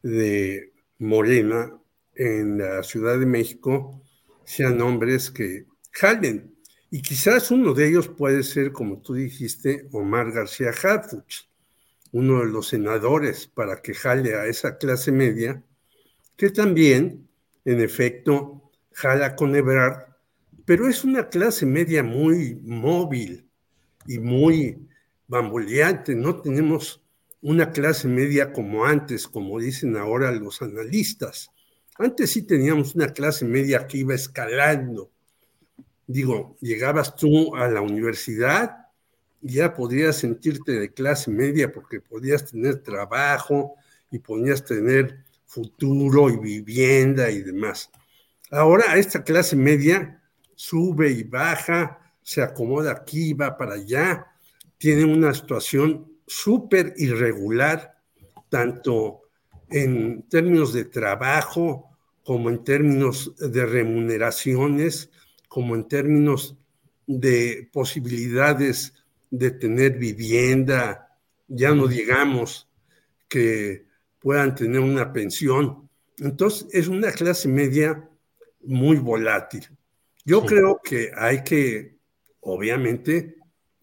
[0.04, 1.72] de Morena
[2.14, 4.02] en la Ciudad de México
[4.44, 6.54] sean hombres que jalen.
[6.90, 11.48] Y quizás uno de ellos puede ser, como tú dijiste, Omar García Harfuch,
[12.12, 15.64] uno de los senadores para que jale a esa clase media,
[16.36, 17.26] que también,
[17.64, 20.04] en efecto, jala con Ebrard,
[20.66, 23.48] pero es una clase media muy móvil
[24.06, 24.86] y muy
[25.26, 26.14] bamboleante.
[26.14, 27.03] No tenemos
[27.44, 31.50] una clase media como antes, como dicen ahora los analistas.
[31.96, 35.10] Antes sí teníamos una clase media que iba escalando.
[36.06, 38.84] Digo, llegabas tú a la universidad
[39.44, 43.74] ya podías sentirte de clase media porque podías tener trabajo
[44.10, 47.90] y podías tener futuro y vivienda y demás.
[48.50, 50.22] Ahora esta clase media
[50.54, 54.26] sube y baja, se acomoda aquí, va para allá,
[54.78, 57.98] tiene una situación súper irregular,
[58.48, 59.22] tanto
[59.70, 61.90] en términos de trabajo
[62.22, 65.10] como en términos de remuneraciones,
[65.48, 66.56] como en términos
[67.06, 68.94] de posibilidades
[69.30, 71.04] de tener vivienda
[71.48, 72.68] ya no digamos
[73.28, 73.86] que
[74.18, 75.88] puedan tener una pensión.
[76.18, 78.08] Entonces, es una clase media
[78.62, 79.68] muy volátil.
[80.24, 81.98] Yo creo que hay que,
[82.40, 83.36] obviamente,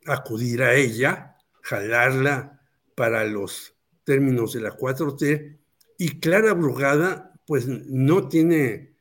[0.06, 1.31] acudir a ella,
[1.62, 2.62] jalarla
[2.95, 5.58] para los términos de la 4T,
[5.97, 8.95] y Clara Brugada, pues no tiene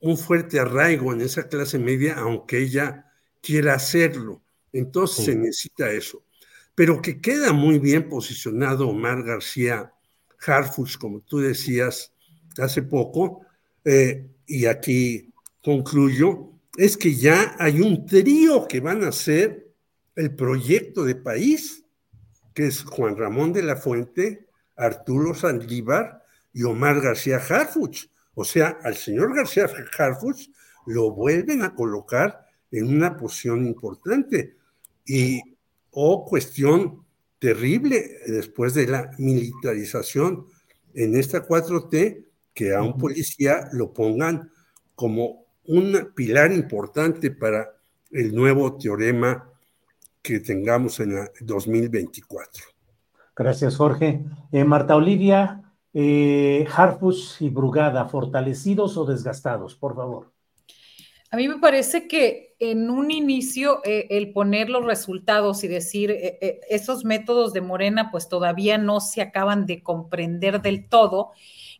[0.00, 3.06] un fuerte arraigo en esa clase media, aunque ella
[3.40, 4.42] quiera hacerlo.
[4.72, 6.24] Entonces se necesita eso.
[6.74, 9.92] Pero que queda muy bien posicionado Omar García
[10.44, 12.12] Harfuch, como tú decías
[12.58, 13.42] hace poco,
[13.84, 15.32] eh, y aquí
[15.62, 19.65] concluyo, es que ya hay un trío que van a hacer
[20.16, 21.84] el proyecto de país,
[22.54, 28.08] que es Juan Ramón de la Fuente, Arturo Sandívar y Omar García Harfuch.
[28.34, 30.48] O sea, al señor García Harfuch
[30.86, 34.56] lo vuelven a colocar en una posición importante.
[35.04, 35.40] Y,
[35.90, 37.04] o cuestión
[37.38, 40.46] terrible después de la militarización
[40.94, 44.50] en esta 4T, que a un policía lo pongan
[44.94, 47.70] como un pilar importante para
[48.10, 49.52] el nuevo teorema
[50.26, 52.64] que tengamos en el 2024.
[53.36, 54.24] Gracias, Jorge.
[54.50, 55.62] Eh, Marta Olivia,
[55.94, 59.76] eh, Harfus y Brugada, ¿fortalecidos o desgastados?
[59.76, 60.32] Por favor.
[61.30, 66.10] A mí me parece que en un inicio eh, el poner los resultados y decir
[66.10, 71.32] eh, esos métodos de Morena pues todavía no se acaban de comprender del todo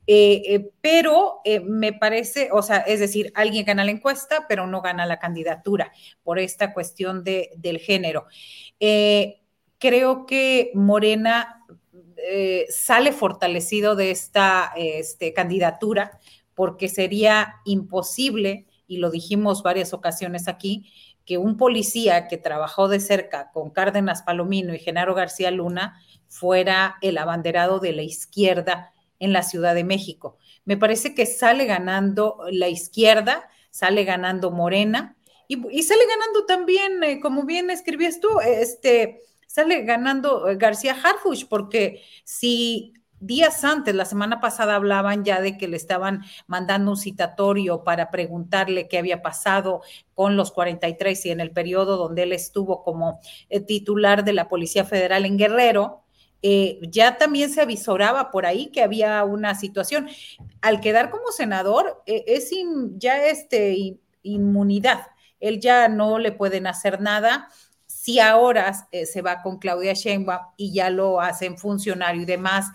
[0.07, 4.67] eh, eh, pero eh, me parece, o sea, es decir, alguien gana la encuesta, pero
[4.67, 5.93] no gana la candidatura
[6.23, 8.27] por esta cuestión de, del género.
[9.79, 11.65] creo que Morena
[12.69, 16.19] sale fortalecido de esta este, candidatura
[16.55, 20.91] porque sería imposible, y lo dijimos varias ocasiones aquí,
[21.27, 26.97] que un policía que trabajó de cerca con Cárdenas Palomino y Genaro García Luna fuera
[27.03, 30.37] el abanderado de la izquierda en la Ciudad de México.
[30.65, 35.17] Me parece que sale ganando la izquierda, sale ganando Morena
[35.49, 41.47] y, sale ganando también, eh, como bien escribías tú, este, sale ganando eh, García Harfuch,
[41.49, 46.97] porque si días antes, la semana pasada, hablaban ya de que le estaban mandando un
[46.97, 49.83] citatorio para preguntarle qué había pasado
[50.15, 54.49] con los 43 y en el periodo donde él estuvo como eh, titular de la
[54.49, 56.06] Policía Federal en Guerrero,
[56.43, 60.09] eh, ya también se avisoraba por ahí que había una situación.
[60.61, 62.51] Al quedar como senador, eh, es
[62.97, 65.07] ya este, inmunidad.
[65.41, 67.49] Él ya no le pueden hacer nada.
[67.87, 72.67] Si ahora eh, se va con Claudia Sheinbaum y ya lo hacen funcionario y demás,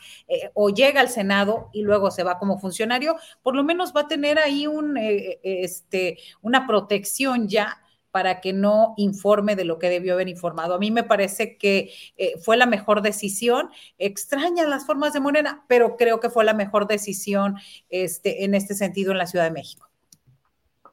[0.54, 4.08] o llega al Senado y luego se va como funcionario, por lo menos va a
[4.08, 7.81] tener ahí un, este, una protección ya
[8.12, 10.76] para que no informe de lo que debió haber informado.
[10.76, 13.69] A mí me parece que eh, fue la mejor decisión.
[13.97, 17.56] Extrañan las formas de Morena, pero creo que fue la mejor decisión
[17.89, 19.89] este, en este sentido en la Ciudad de México.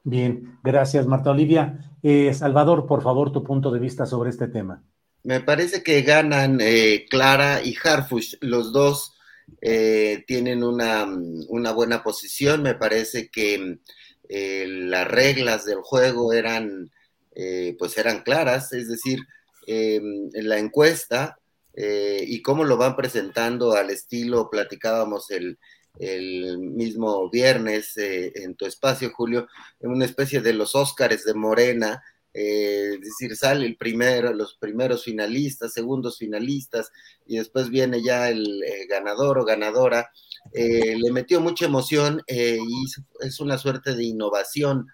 [0.03, 1.93] Bien, gracias Marta Olivia.
[2.01, 4.81] Eh, Salvador, por favor, tu punto de vista sobre este tema.
[5.23, 9.15] Me parece que ganan eh, Clara y Harfush, los dos
[10.27, 11.05] tienen una,
[11.49, 12.61] una, buena posición.
[12.61, 13.79] Me parece que
[14.29, 16.91] las reglas del juego eran
[17.41, 19.19] eh, pues eran claras, es decir,
[19.65, 21.37] em, en la encuesta
[21.73, 25.57] eh, y cómo lo van presentando al estilo, platicábamos el,
[26.59, 29.47] mismo viernes eh, en tu espacio, Julio,
[29.79, 35.03] en una especie de los Óscares de Morena, es decir, sale el primero, los primeros
[35.03, 36.91] finalistas, segundos finalistas,
[37.25, 40.09] y después viene ya el ganador o ganadora.
[40.53, 42.85] le metió mucha emoción y
[43.21, 44.87] es una suerte de innovación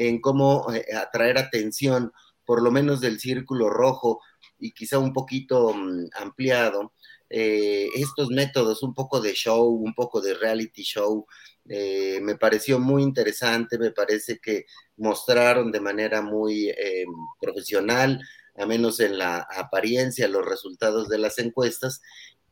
[0.00, 2.10] en cómo eh, atraer atención,
[2.46, 4.20] por lo menos del círculo rojo
[4.58, 6.94] y quizá un poquito mm, ampliado,
[7.28, 11.26] eh, estos métodos, un poco de show, un poco de reality show,
[11.68, 14.64] eh, me pareció muy interesante, me parece que
[14.96, 16.72] mostraron de manera muy
[17.38, 18.20] profesional,
[18.56, 22.00] a menos en la apariencia, los resultados de las encuestas,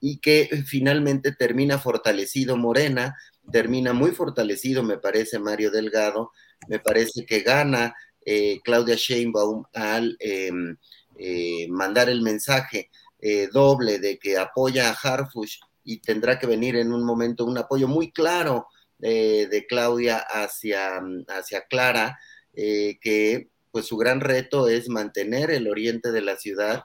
[0.00, 3.16] y que finalmente termina fortalecido Morena,
[3.50, 6.30] termina muy fortalecido, me parece, Mario Delgado,
[6.66, 7.94] me parece que gana
[8.24, 10.76] eh, Claudia Sheinbaum al em,
[11.18, 12.90] eh, mandar el mensaje
[13.20, 17.56] eh, doble de que apoya a Harfush y tendrá que venir en un momento un
[17.56, 18.66] apoyo muy claro
[19.00, 22.18] de Claudia hacia, hacia Clara,
[22.52, 26.82] que pues su gran reto es mantener el oriente de la ciudad,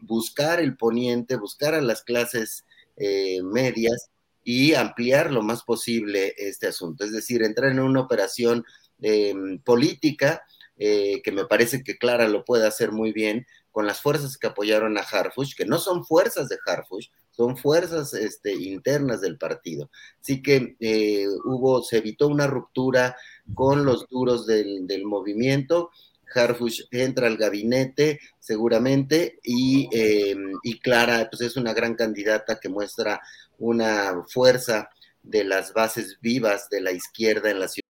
[0.00, 2.64] buscar el poniente, buscar a las clases
[2.96, 4.10] medias
[4.50, 7.04] y ampliar lo más posible este asunto.
[7.04, 8.64] Es decir, entrar en una operación
[8.98, 10.42] em, política
[10.78, 14.46] eh, que me parece que Clara lo puede hacer muy bien, con las fuerzas que
[14.46, 19.90] apoyaron a Harfush, que no son fuerzas de Harfush, son fuerzas este, internas del partido.
[20.22, 23.16] Así que eh, hubo, se evitó una ruptura
[23.52, 25.90] con los duros del movimiento.
[26.34, 32.68] Harfush entra al gabinete seguramente y, eh, y, Clara pues es una gran candidata que
[32.68, 33.20] muestra
[33.58, 34.88] una fuerza
[35.22, 37.84] de las bases vivas de la izquierda en la ciudad.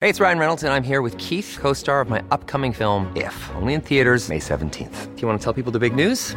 [0.00, 3.34] Hey, it's Ryan Reynolds and I'm here with Keith, co-star of my upcoming film If,
[3.54, 5.14] only in theaters May 17th.
[5.14, 6.36] Do you want to tell people the big news?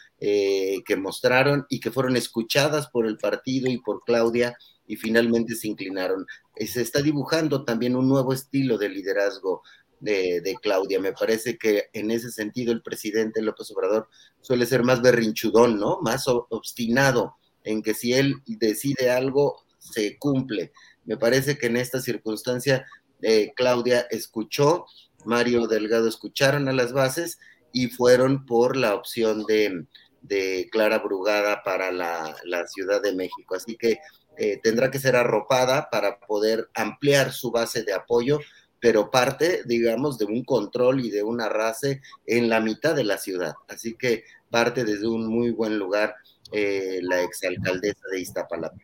[0.23, 4.55] eh, que mostraron y que fueron escuchadas por el partido y por Claudia
[4.85, 6.27] y finalmente se inclinaron.
[6.55, 9.63] Se está dibujando también un nuevo estilo de liderazgo
[9.99, 10.99] de, de, Claudia.
[10.99, 14.09] Me parece que en ese sentido el presidente López Obrador
[14.41, 15.99] suele ser más berrinchudón, ¿no?
[16.01, 20.71] Más obstinado en que si él decide algo, se cumple.
[21.03, 22.85] Me parece que en esta circunstancia
[23.23, 24.85] eh, Claudia escuchó,
[25.25, 27.39] Mario Delgado escucharon a las bases
[27.73, 29.85] y fueron por la opción de,
[30.21, 32.35] de Clara Brugada para la,
[32.67, 33.55] Ciudad de México.
[33.55, 33.99] Así que
[34.37, 38.39] eh, tendrá que ser arropada para poder ampliar su base de apoyo,
[38.79, 43.17] pero parte, digamos, de un control y de una race en la mitad de la
[43.17, 43.53] ciudad.
[43.67, 46.15] Así que parte desde un muy buen lugar
[46.51, 48.77] eh, la exalcaldesa de Iztapalapa.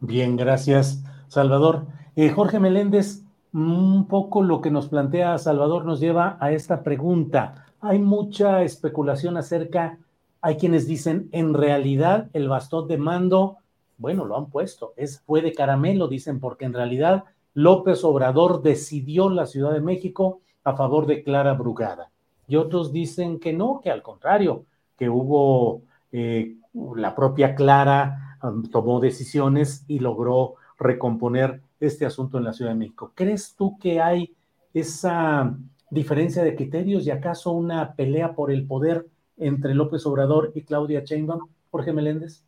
[0.00, 1.86] Bien, gracias, Salvador.
[2.16, 3.22] Eh, Jorge Meléndez,
[3.52, 7.66] un poco lo que nos plantea Salvador nos lleva a esta pregunta.
[7.80, 9.98] Hay mucha especulación acerca,
[10.40, 13.58] hay quienes dicen, en realidad el bastón de mando,
[13.98, 17.24] bueno, lo han puesto, es, fue de caramelo, dicen, porque en realidad
[17.54, 22.10] López Obrador decidió la Ciudad de México a favor de Clara Brugada.
[22.48, 24.64] Y otros dicen que no, que al contrario,
[24.96, 26.56] que hubo eh,
[26.96, 28.38] la propia Clara
[28.70, 33.12] tomó decisiones y logró recomponer este asunto en la Ciudad de México.
[33.14, 34.34] ¿Crees tú que hay
[34.72, 35.54] esa
[35.90, 39.06] diferencia de criterios y acaso una pelea por el poder
[39.40, 42.44] entre López Obrador y Claudia Sheinbaum, Jorge Meléndez?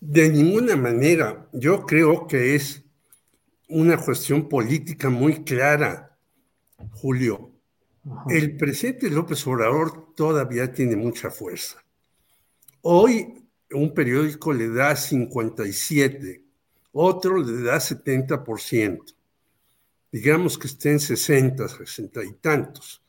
[0.00, 1.48] De ninguna manera.
[1.52, 2.82] Yo creo que es
[3.68, 6.16] una cuestión política muy clara,
[6.92, 7.50] Julio.
[8.28, 11.82] El presidente López Obrador todavía tiene mucha fuerza.
[12.80, 16.44] Hoy un periódico le da 57,
[16.92, 19.14] otro le da 70%.
[20.10, 23.01] Digamos que esté en 60, 60 y tantos.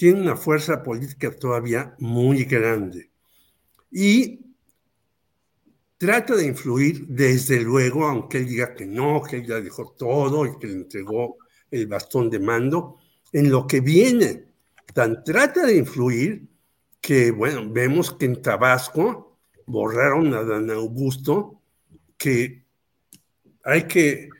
[0.00, 3.10] Tiene una fuerza política todavía muy grande.
[3.90, 4.40] Y
[5.98, 10.46] trata de influir, desde luego, aunque él diga que no, que él ya dejó todo
[10.46, 11.36] y que le entregó
[11.70, 12.96] el bastón de mando,
[13.30, 14.46] en lo que viene.
[14.94, 16.48] Tan trata de influir
[16.98, 19.36] que, bueno, vemos que en Tabasco
[19.66, 21.60] borraron a Dan Augusto,
[22.16, 22.64] que
[23.64, 24.30] hay que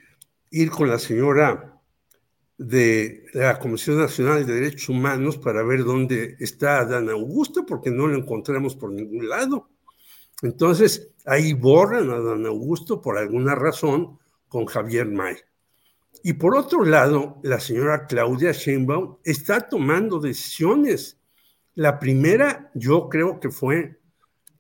[0.53, 1.70] ir con la señora
[2.61, 8.07] de la Comisión Nacional de Derechos Humanos para ver dónde está Dan Augusto, porque no
[8.07, 9.71] lo encontramos por ningún lado.
[10.43, 15.37] Entonces, ahí borran a Dan Augusto por alguna razón con Javier May.
[16.23, 21.19] Y por otro lado, la señora Claudia Sheinbaum está tomando decisiones.
[21.77, 24.01] La primera, yo creo que fue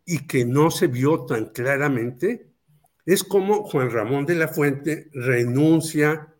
[0.06, 2.50] y que no se vio tan claramente,
[3.04, 6.34] es como Juan Ramón de la Fuente renuncia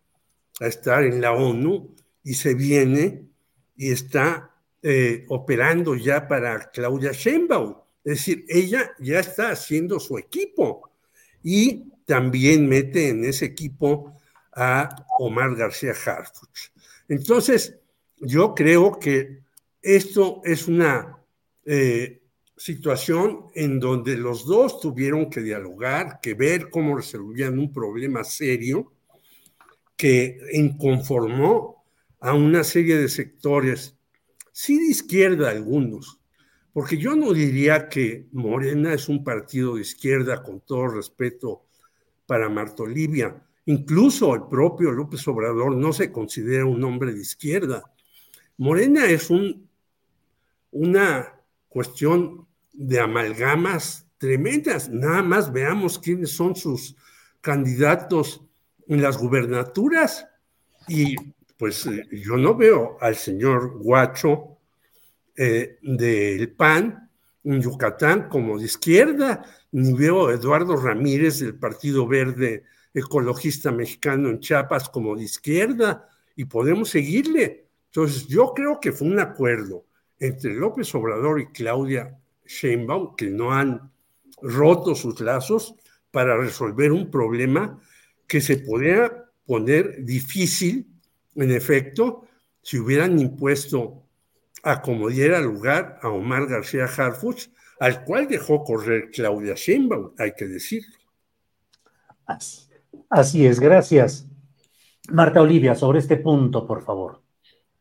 [0.61, 3.27] a estar en la ONU y se viene
[3.77, 7.77] y está eh, operando ya para Claudia Sheinbaum.
[8.05, 10.91] Es decir, ella ya está haciendo su equipo
[11.43, 14.15] y también mete en ese equipo
[14.53, 14.89] a
[15.19, 16.71] Omar García Harfuch.
[17.09, 17.79] Entonces,
[18.19, 19.41] yo creo que
[19.81, 21.19] esto es una
[21.65, 22.21] eh,
[22.57, 28.93] situación en donde los dos tuvieron que dialogar, que ver cómo resolvían un problema serio
[30.01, 31.85] que inconformó
[32.21, 33.99] a una serie de sectores
[34.51, 36.19] sí de izquierda algunos,
[36.73, 41.67] porque yo no diría que Morena es un partido de izquierda con todo respeto
[42.25, 43.47] para Marta Olivia.
[43.67, 47.83] Incluso el propio López Obrador no se considera un hombre de izquierda.
[48.57, 49.69] Morena es un,
[50.71, 51.39] una
[51.69, 54.89] cuestión de amalgamas tremendas.
[54.89, 56.97] Nada más veamos quiénes son sus
[57.43, 58.47] candidatos
[58.91, 60.26] en las gubernaturas.
[60.88, 61.16] Y
[61.57, 64.59] pues eh, yo no veo al señor Guacho
[65.36, 67.09] eh, del PAN
[67.45, 74.28] en Yucatán como de izquierda, ni veo a Eduardo Ramírez del Partido Verde Ecologista Mexicano
[74.28, 77.68] en Chiapas como de izquierda, y podemos seguirle.
[77.86, 79.84] Entonces, yo creo que fue un acuerdo
[80.18, 83.91] entre López Obrador y Claudia Sheinbaum, que no han
[84.43, 85.76] roto sus lazos
[86.11, 87.80] para resolver un problema
[88.31, 89.12] que se podría
[89.45, 90.87] poner difícil,
[91.35, 92.28] en efecto,
[92.62, 94.05] si hubieran impuesto
[94.62, 97.49] a como diera lugar a Omar García Harfuch,
[97.81, 100.97] al cual dejó correr Claudia Sheinbaum, hay que decirlo.
[103.09, 104.28] Así es, gracias.
[105.09, 107.20] Marta Olivia, sobre este punto, por favor.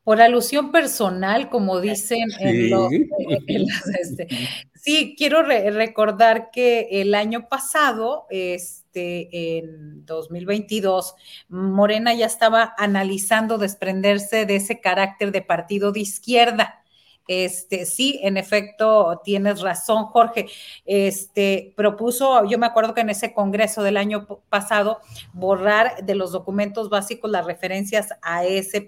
[0.03, 2.91] Por alusión personal, como dicen en los...
[4.01, 4.27] Este,
[4.81, 11.15] sí, quiero recordar que el año pasado, este, en 2022,
[11.49, 16.83] Morena ya estaba analizando desprenderse de ese carácter de partido de izquierda.
[17.29, 20.47] Este, sí, en efecto, tienes razón, Jorge.
[20.85, 24.99] Este, propuso, yo me acuerdo que en ese congreso del año pasado,
[25.31, 28.81] borrar de los documentos básicos las referencias a ese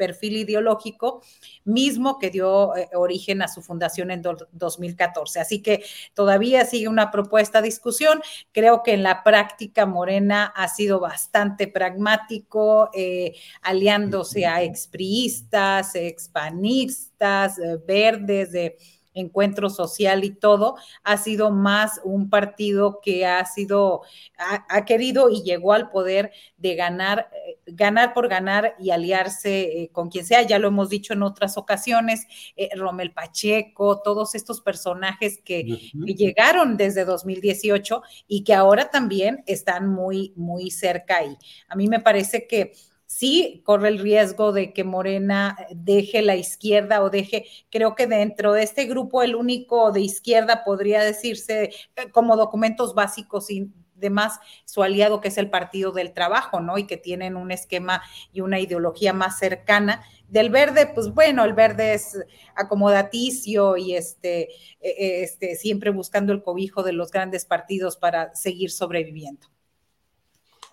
[0.00, 1.22] perfil ideológico
[1.64, 5.40] mismo que dio eh, origen a su fundación en 2014.
[5.40, 5.84] Así que
[6.14, 8.22] todavía sigue una propuesta de discusión.
[8.50, 17.58] Creo que en la práctica Morena ha sido bastante pragmático, eh, aliándose a expriistas, expanistas,
[17.58, 18.78] eh, verdes, de
[19.14, 24.02] encuentro social y todo, ha sido más un partido que ha sido,
[24.38, 29.90] ha, querido y llegó al poder de ganar, eh, ganar por ganar y aliarse eh,
[29.92, 30.42] con quien sea.
[30.42, 35.64] Ya lo hemos dicho en otras ocasiones, eh, Romel Pacheco, todos estos personajes que,
[36.06, 41.36] que, llegaron desde 2018 y que ahora también están muy, muy cerca ahí.
[41.68, 42.72] A mí me parece que
[43.10, 48.52] sí corre el riesgo de que Morena deje la izquierda o deje, creo que dentro
[48.52, 54.38] de este grupo el único de izquierda podría decirse eh, como documentos básicos y demás
[54.64, 56.78] su aliado que es el Partido del Trabajo, ¿no?
[56.78, 58.00] Y que tienen un esquema
[58.32, 60.04] y una ideología más cercana.
[60.28, 62.16] Del verde, pues bueno, el verde es
[62.54, 68.32] acomodaticio y este, e, e, este siempre buscando el cobijo de los grandes partidos para
[68.36, 69.48] seguir sobreviviendo.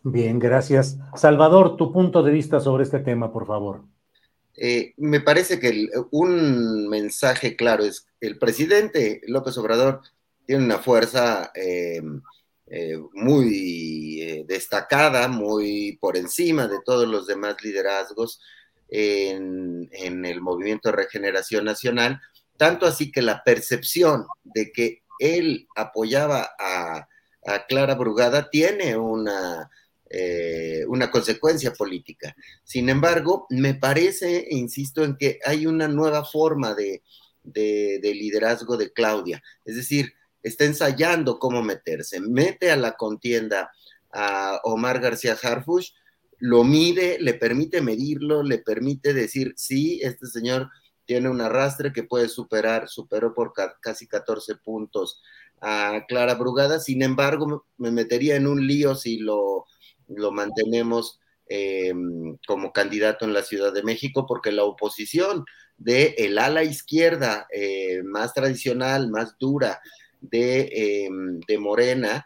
[0.04, 0.98] Bien, gracias.
[1.16, 3.84] Salvador, tu punto de vista sobre este tema, por favor.
[4.56, 10.02] Eh, me parece que un mensaje claro es el presidente López Obrador
[10.48, 12.02] tiene una fuerza eh,
[12.66, 18.42] eh, muy destacada, muy por encima de todos los demás liderazgos
[18.88, 22.20] en, el movimiento de regeneración nacional,
[22.56, 27.08] tanto así que la percepción de que él apoyaba a
[27.68, 29.70] Clara Brugada tiene una
[30.10, 32.36] eh, una consecuencia política.
[32.64, 37.02] Sin embargo, me parece, insisto, en que hay una nueva forma de,
[37.44, 39.42] liderazgo de Claudia.
[39.66, 42.20] Es decir, está ensayando cómo meterse.
[42.22, 43.72] Mete a la contienda
[44.12, 45.92] a Omar García Harfush,
[46.40, 50.70] lo mide, le permite medirlo, le permite decir, sí, este señor
[51.06, 55.22] tiene un arrastre que puede superar, superó por casi 14 puntos
[55.62, 59.66] a Clara Brugada, sin embargo, me metería en un lío si lo
[60.08, 61.94] lo mantenemos eh,
[62.46, 65.46] como candidato en la Ciudad de México, porque la oposición
[65.78, 69.80] de el ala izquierda eh, más tradicional, más dura
[70.20, 71.08] de,
[71.48, 72.26] eh, Morena,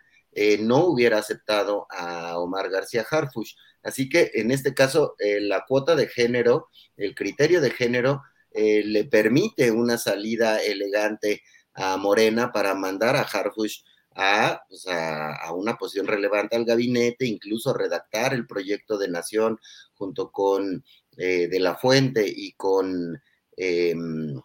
[0.61, 3.53] no hubiera aceptado a Omar García Harfush.
[3.83, 8.21] Así que en este caso, la cuota de género, el criterio de género,
[8.53, 13.81] le permite una salida elegante a Morena para mandar a Harfush
[14.13, 19.59] pues, a, una posición relevante al gabinete, incluso redactar el proyecto de nación
[19.93, 20.83] junto con
[21.17, 23.21] eh, De la Fuente y con,
[23.57, 24.41] em,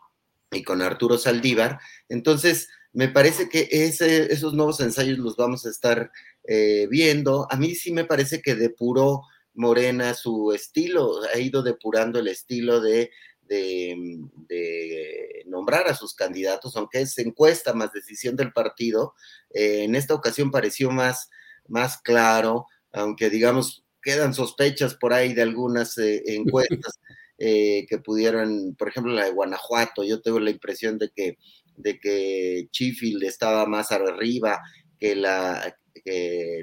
[0.51, 1.81] y con Arturo Saldívar.
[2.09, 6.11] Entonces, me parece que esos nuevos ensayos los vamos a estar
[6.45, 7.47] eh, viendo.
[7.51, 9.23] A mí sí me parece que depuró
[9.55, 13.11] Morena su estilo, ha ido depurando el estilo de
[13.49, 19.15] de, nombrar a sus candidatos, aunque es encuesta más decisión del partido,
[19.55, 21.31] eh, en esta ocasión pareció más,
[21.69, 27.01] más claro, aunque digamos quedan sospechas por ahí de algunas eh, encuestas
[27.39, 31.39] eh, que pudieron, por ejemplo, la de Guanajuato, yo tengo la impresión de que,
[31.77, 34.61] de que Chifield estaba más arriba
[34.99, 35.77] que la,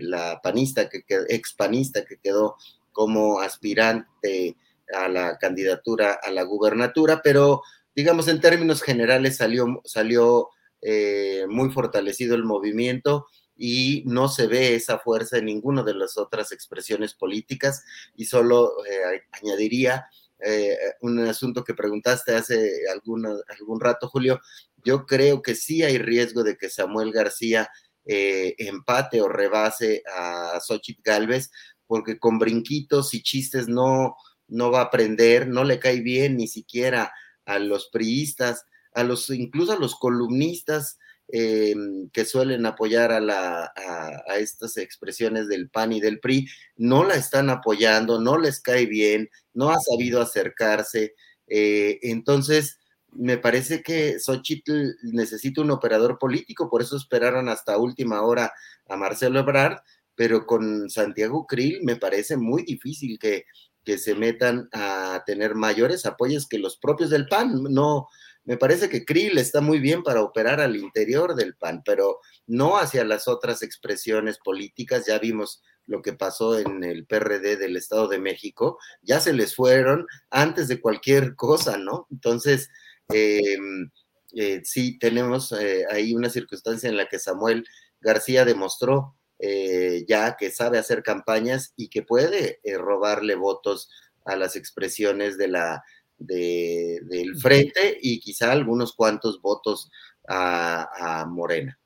[0.01, 2.55] la panista, que, ex panista que quedó
[2.91, 4.55] como aspirante
[4.93, 7.61] a la candidatura a la gubernatura, pero
[7.95, 10.49] digamos en términos generales salió, salió
[10.81, 16.17] eh, muy fortalecido el movimiento y no se ve esa fuerza en ninguna de las
[16.17, 17.85] otras expresiones políticas
[18.15, 20.07] y solo eh, añadiría
[20.45, 24.41] eh, un asunto que preguntaste hace algún rato, Julio,
[24.83, 27.69] yo creo que sí hay riesgo de que Samuel García
[28.05, 31.49] empate o rebase a Xochitl Galvez,
[31.87, 34.17] porque con brinquitos y chistes no,
[34.53, 37.11] no va a aprender, no le cae bien ni siquiera
[37.45, 41.73] a los priistas, a los, incluso a los columnistas eh,
[42.11, 46.47] que suelen apoyar a, la, a, estas expresiones del PAN y del PRI,
[46.77, 51.15] no la están apoyando, no les cae bien, no ha sabido acercarse.
[51.47, 52.77] Eh, entonces,
[53.11, 58.53] me parece que Xochitl necesita un operador político, por eso esperaron hasta última hora
[58.87, 59.79] a Marcelo Ebrard,
[60.15, 63.45] pero con Santiago Krill me parece muy difícil que,
[63.83, 67.63] que se metan a tener mayores apoyos que los propios del PAN.
[67.69, 68.07] No,
[68.45, 72.77] me parece que Krill está muy bien para operar al interior del PAN, pero no
[72.77, 75.05] hacia las otras expresiones políticas.
[75.07, 79.55] Ya vimos lo que pasó en el PRD del Estado de México, ya se les
[79.55, 82.07] fueron antes de cualquier cosa, ¿no?
[82.11, 82.69] Entonces,
[83.09, 83.91] em,
[84.33, 87.65] eh, sí tenemos eh, ahí una circunstancia en la que Samuel
[87.99, 93.89] García demostró eh, ya que sabe hacer campañas y que puede eh, robarle votos
[94.25, 95.83] a las expresiones de la,
[96.17, 99.91] del frente y quizá algunos cuantos votos
[100.27, 101.77] a, Morena.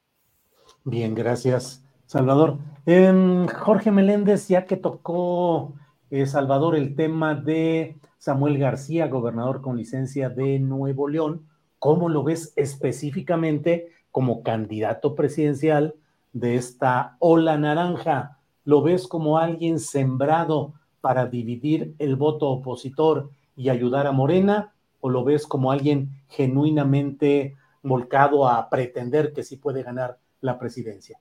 [0.84, 2.60] Bien, gracias, Salvador.
[2.86, 5.74] Em, Jorge Meléndez, ya que tocó
[6.10, 11.48] eh, Salvador el tema de Samuel García, gobernador con licencia de Nuevo León,
[11.80, 15.96] ¿cómo lo ves específicamente como candidato presidencial?
[16.40, 18.38] De esta ola naranja?
[18.64, 24.74] ¿Lo ves como alguien sembrado para dividir el voto opositor y ayudar a Morena?
[25.00, 31.20] ¿O lo ves como alguien genuinamente volcado a pretender que sí puede ganar la presidencia?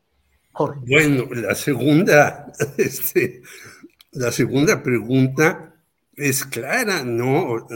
[0.52, 0.80] Jorge.
[0.86, 3.42] Bueno, la segunda, este,
[4.12, 5.74] la segunda pregunta
[6.14, 7.66] es clara, ¿no?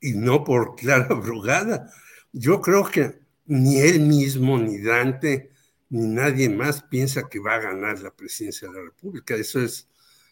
[0.00, 1.90] Y no por clara brugada.
[2.32, 5.50] Yo creo que ni él mismo ni Dante
[5.90, 9.34] ni nadie más piensa que va a ganar la presidencia de la República.
[9.34, 9.88] Eso es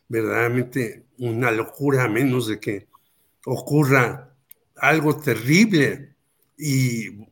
[0.08, 2.88] verdaderamente una locura, a menos de que
[3.44, 4.34] ocurra
[4.76, 6.14] algo terrible
[6.56, 7.26] y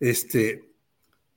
[0.00, 0.70] este,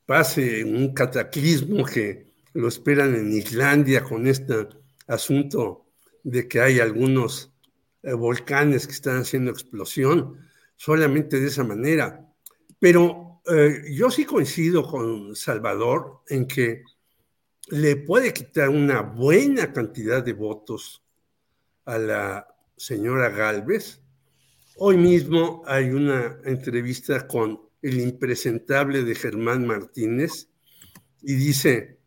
[0.06, 4.68] pase un cataclismo que lo esperan en Islandia con este
[5.08, 5.86] asunto
[6.24, 7.52] de que hay algunos
[8.04, 10.38] eh, volcanes que están haciendo explosión,
[10.76, 12.26] solamente de esa manera.
[12.80, 16.84] Pero eh, yo sí coincido con Salvador en que
[17.70, 21.04] le puede quitar una buena cantidad de votos
[21.86, 22.48] a la
[22.78, 24.02] señora Galvez.
[24.76, 30.50] Hoy mismo hay una entrevista con el impresentable de Germán Martínez
[31.22, 31.98] y dice,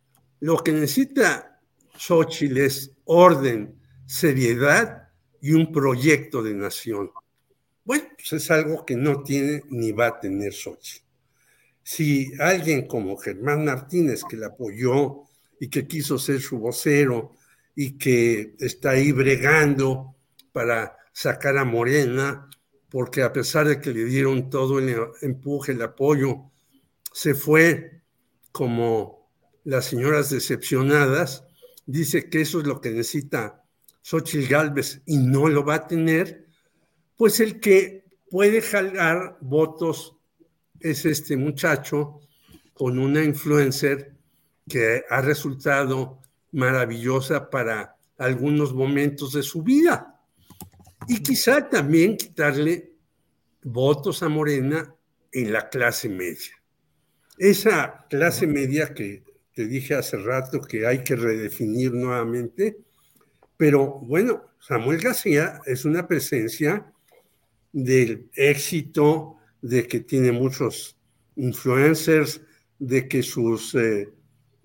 [0.40, 1.60] lo que necesita
[1.96, 5.08] Xochitl es orden, seriedad
[5.40, 7.10] y un proyecto de nación.
[7.84, 11.01] Bueno, pues es algo que no tiene ni va a tener Xochitl
[11.82, 15.22] si alguien como Germán Martínez, que la apoyó
[15.58, 17.32] y que quiso ser su vocero
[17.74, 20.16] y que está ahí bregando
[20.52, 22.48] para sacar a Morena,
[22.90, 26.50] porque a pesar de que le dieron todo el empuje, el apoyo,
[27.12, 28.02] se fue
[28.52, 29.30] como
[29.64, 31.44] las señoras decepcionadas,
[31.86, 33.64] dice que eso es lo que necesita
[34.02, 36.46] Xochitl Galvez y no lo va a tener,
[37.16, 40.16] pues el que puede jalar votos
[40.82, 42.20] es este muchacho
[42.74, 44.14] con una influencer
[44.68, 46.20] que ha resultado
[46.52, 50.20] maravillosa para algunos momentos de su vida.
[51.08, 52.92] Y quizá también quitarle
[53.62, 54.94] votos a Morena
[55.32, 56.62] en la clase media.
[57.38, 59.24] Esa clase media que
[59.54, 62.76] te dije hace rato que hay que redefinir nuevamente,
[63.56, 66.92] pero bueno, Samuel García es una presencia
[67.72, 70.96] del éxito, de que tiene muchos
[71.36, 72.40] influencers,
[72.78, 74.12] de que sus eh,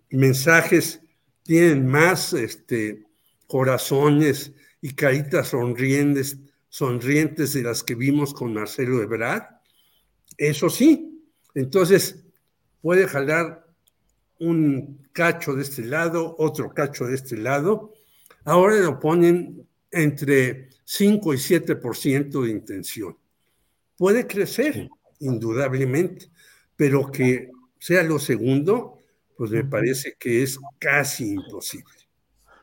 [0.09, 1.01] mensajes
[1.43, 3.05] tienen más este,
[3.47, 6.37] corazones y caritas sonrientes,
[6.67, 9.43] sonrientes de las que vimos con Marcelo Ebrard.
[10.37, 11.23] Eso sí,
[11.53, 12.23] entonces
[12.81, 13.65] puede jalar
[14.39, 17.93] un cacho de este lado, otro cacho de este lado.
[18.45, 23.17] Ahora lo ponen entre 5 y 7% de intención.
[23.97, 24.89] Puede crecer,
[25.19, 26.29] indudablemente,
[26.75, 28.99] pero que sea lo segundo,
[29.35, 31.93] pues me parece que es casi imposible.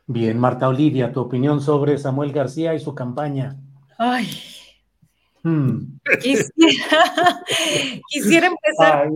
[0.07, 3.57] Bien, Marta Olivia, tu opinión sobre Samuel García y su campaña.
[3.99, 4.28] Ay.
[5.43, 5.99] Hmm.
[8.09, 9.11] Quisiera, empezar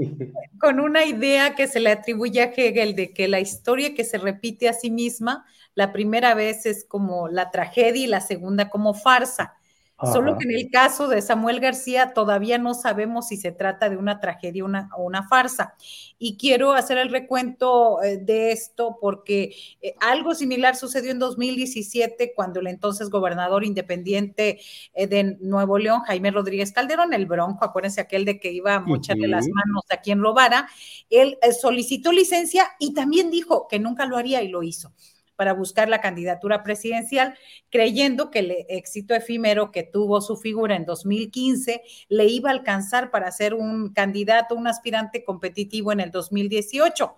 [0.60, 4.18] con una idea que se le atribuye a Hegel de que la historia que se
[4.18, 8.92] repite a sí misma, la primera vez es como la tragedia y la segunda como
[8.92, 9.54] farsa.
[10.00, 13.96] Solo que en el caso de Samuel García todavía no sabemos si se trata de
[13.96, 14.64] una tragedia
[14.96, 15.74] o una farsa.
[16.20, 22.32] Y quiero hacer el recuento eh, de esto porque eh, algo similar sucedió en 2017
[22.36, 24.60] cuando el entonces gobernador independiente
[24.94, 28.80] eh, de Nuevo León, Jaime Rodríguez Calderón, el bronco, acuérdense aquel de que iba a
[28.80, 30.68] mocharle las manos a quien robara,
[31.10, 34.92] él solicitó licencia y también dijo que nunca lo haría y lo hizo
[35.38, 37.38] para buscar la candidatura presidencial,
[37.70, 43.12] creyendo que el éxito efímero que tuvo su figura en 2015 le iba a alcanzar
[43.12, 47.14] para ser un candidato, un aspirante competitivo en el 2018.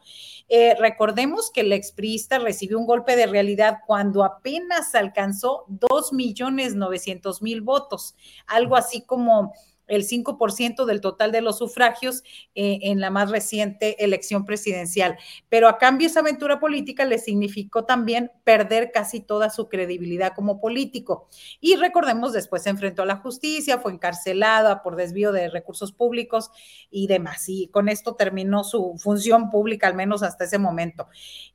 [0.50, 8.14] Eh, recordemos que el expriista recibió un golpe de realidad cuando apenas alcanzó 2.900.000 votos,
[8.46, 9.54] algo así como
[9.90, 12.22] el 5% del total de los sufragios
[12.54, 15.18] eh, en la más reciente elección presidencial.
[15.48, 20.60] Pero a cambio esa aventura política le significó también perder casi toda su credibilidad como
[20.60, 21.28] político.
[21.60, 26.50] Y recordemos, después se enfrentó a la justicia, fue encarcelada por desvío de recursos públicos
[26.90, 27.48] y demás.
[27.48, 31.08] Y con esto terminó su función pública, al menos hasta ese momento.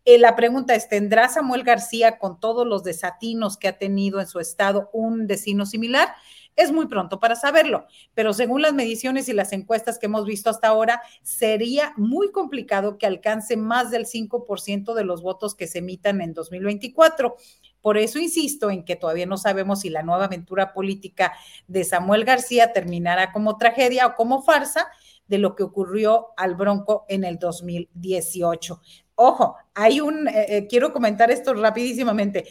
[0.03, 4.27] Eh, la pregunta es, ¿tendrá Samuel García, con todos los desatinos que ha tenido en
[4.27, 6.09] su estado, un destino similar?
[6.55, 10.49] Es muy pronto para saberlo, pero según las mediciones y las encuestas que hemos visto
[10.49, 15.79] hasta ahora, sería muy complicado que alcance más del 5% de los votos que se
[15.79, 17.35] emitan en 2024.
[17.81, 21.33] Por eso insisto en que todavía no sabemos si la nueva aventura política
[21.67, 24.87] de Samuel García terminará como tragedia o como farsa
[25.27, 28.81] de lo que ocurrió al Bronco en el 2018.
[29.15, 32.45] Ojo, hay un, eh, eh, quiero comentar esto rapidísimamente.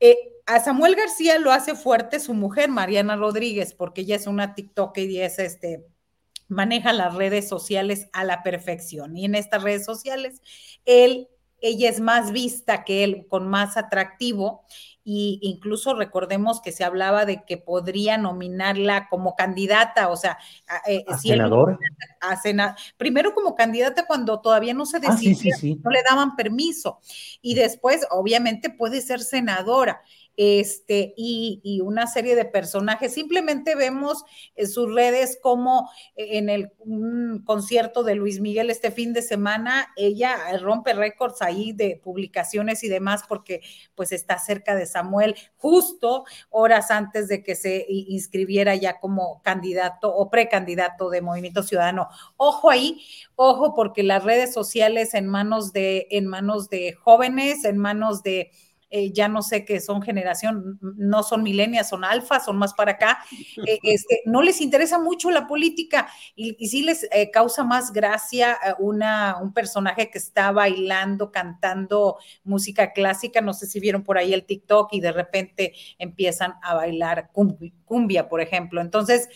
[0.00, 4.54] Eh, a Samuel García lo hace fuerte su mujer, Mariana Rodríguez, porque ella es una
[4.54, 5.86] TikTok y es este,
[6.48, 9.16] maneja las redes sociales a la perfección.
[9.16, 10.42] Y en estas redes sociales,
[10.84, 11.28] él,
[11.60, 14.64] ella es más vista que él, con más atractivo.
[15.02, 20.38] Y incluso recordemos que se hablaba de que podría nominarla como candidata, o sea,
[20.86, 21.78] eh, ¿A senadora?
[22.96, 27.00] primero como candidata cuando todavía no se ah, decidía, no le daban permiso,
[27.42, 30.00] y después obviamente puede ser senadora
[30.36, 33.12] este, y, una serie de personajes.
[33.12, 34.24] Simplemente vemos
[34.56, 36.72] en sus redes como en el
[37.44, 42.88] concierto de Luis Miguel este fin de semana, ella rompe récords ahí de publicaciones y
[42.88, 43.60] demás porque
[43.94, 50.14] pues está cerca de Samuel justo horas antes de que se inscribiera ya como candidato
[50.14, 52.08] o precandidato de Movimiento Ciudadano.
[52.36, 53.04] Ojo ahí,
[53.36, 58.50] ojo porque las redes sociales en manos de en manos de jóvenes, en manos de
[58.90, 62.92] eh, ya no sé qué son generación, no son milenias, son alfas, son más para
[62.92, 63.18] acá,
[63.66, 68.58] eh, este, no les interesa mucho la política y, sí les eh, causa más gracia
[68.78, 74.32] una, un personaje que está bailando, cantando música clásica, no sé si vieron por ahí
[74.32, 77.30] el TikTok y de repente empiezan a bailar
[77.84, 78.80] cumbia, por ejemplo.
[78.80, 79.28] Entonces,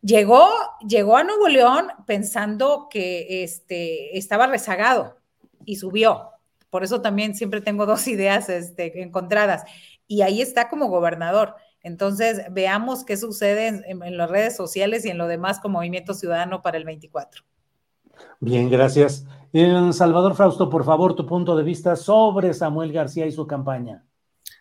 [0.00, 0.48] llegó,
[0.86, 5.18] llegó a Nuevo León pensando que este, estaba rezagado
[5.64, 6.33] y subió
[6.74, 9.62] por eso también siempre tengo dos ideas este, encontradas.
[10.08, 11.54] Y ahí está como gobernador.
[11.84, 16.62] Entonces, veamos qué sucede en, las redes sociales y en lo demás como Movimiento Ciudadano
[16.62, 17.44] para el 24.
[18.40, 19.24] Bien, gracias.
[19.52, 24.04] Eh, Salvador Frausto, por favor, tu punto de vista sobre Samuel García y su campaña.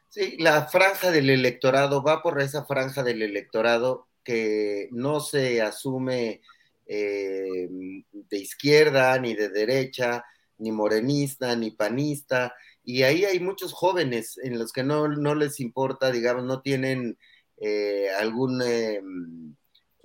[0.07, 6.41] Sí, la franja del electorado va por esa franja del electorado que no se asume
[6.85, 7.67] eh,
[8.11, 10.23] de izquierda ni de derecha,
[10.57, 16.11] ni morenista, ni panista, y ahí hay muchos jóvenes en los que no, les importa,
[16.11, 17.17] digamos, no tienen
[17.57, 19.01] eh, algún eh,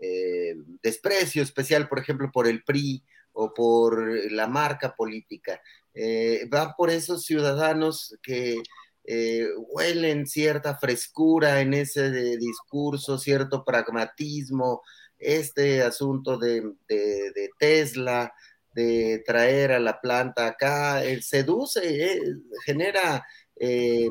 [0.00, 5.60] eh, desprecio especial, por ejemplo, por el PRI o por la marca política.
[6.52, 8.56] va por esos ciudadanos que
[9.72, 14.82] huelen cierta frescura en ese discurso, cierto pragmatismo,
[15.18, 16.62] este asunto de
[17.58, 18.32] Tesla,
[18.72, 22.20] de traer a la planta acá, eh, seduce, eh,
[22.64, 24.08] genera eh,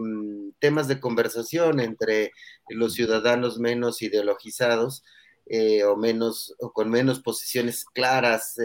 [0.60, 2.32] temas de conversación entre
[2.70, 5.04] los ciudadanos menos ideologizados
[5.86, 8.56] o menos o con menos posiciones claras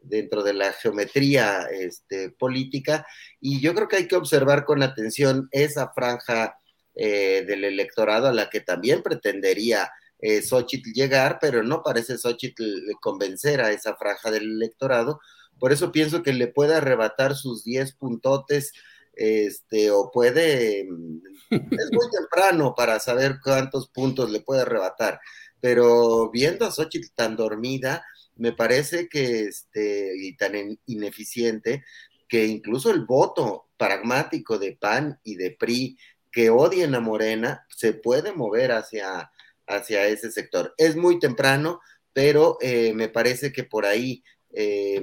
[0.00, 3.04] dentro de la geometría este, política.
[3.40, 6.56] Y yo creo que hay que observar con atención esa franja
[6.98, 12.64] eh, del electorado a la que también pretendería eh, Xochitl llegar, pero no parece Xochitl
[13.00, 15.20] convencer a esa franja del electorado.
[15.58, 18.72] Por eso pienso que le puede arrebatar sus 10 puntotes,
[19.14, 25.20] este, o puede, mm, es muy temprano para saber cuántos puntos le puede arrebatar,
[25.60, 28.04] pero viendo a Xochitl tan dormida,
[28.36, 31.84] me parece que, este, y tan ineficiente,
[32.28, 35.98] que incluso el voto pragmático de PAN y de PRI
[36.30, 39.30] que odien a Morena se puede mover hacia,
[39.66, 40.74] hacia ese sector.
[40.76, 41.80] Es muy temprano,
[42.12, 45.02] pero eh, me parece que por ahí eh,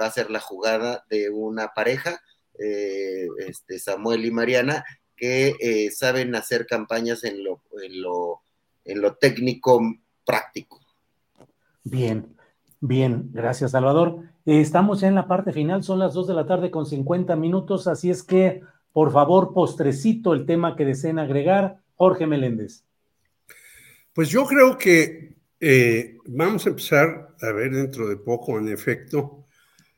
[0.00, 2.20] va a ser la jugada de una pareja,
[2.58, 4.84] eh, este, Samuel y Mariana,
[5.16, 8.42] que saben hacer campañas en lo, en lo,
[8.84, 9.80] en lo técnico
[10.26, 10.80] práctico.
[11.84, 12.36] Bien,
[12.80, 14.24] bien, gracias Salvador.
[14.44, 17.86] estamos ya en la parte final, son las 2 de la tarde con 50 minutos,
[17.86, 21.78] así es que, por favor, postrecito el tema que deseen agregar.
[21.94, 22.84] Jorge Meléndez.
[24.12, 29.46] Pues yo creo que eh, vamos a empezar a ver dentro de poco, en efecto,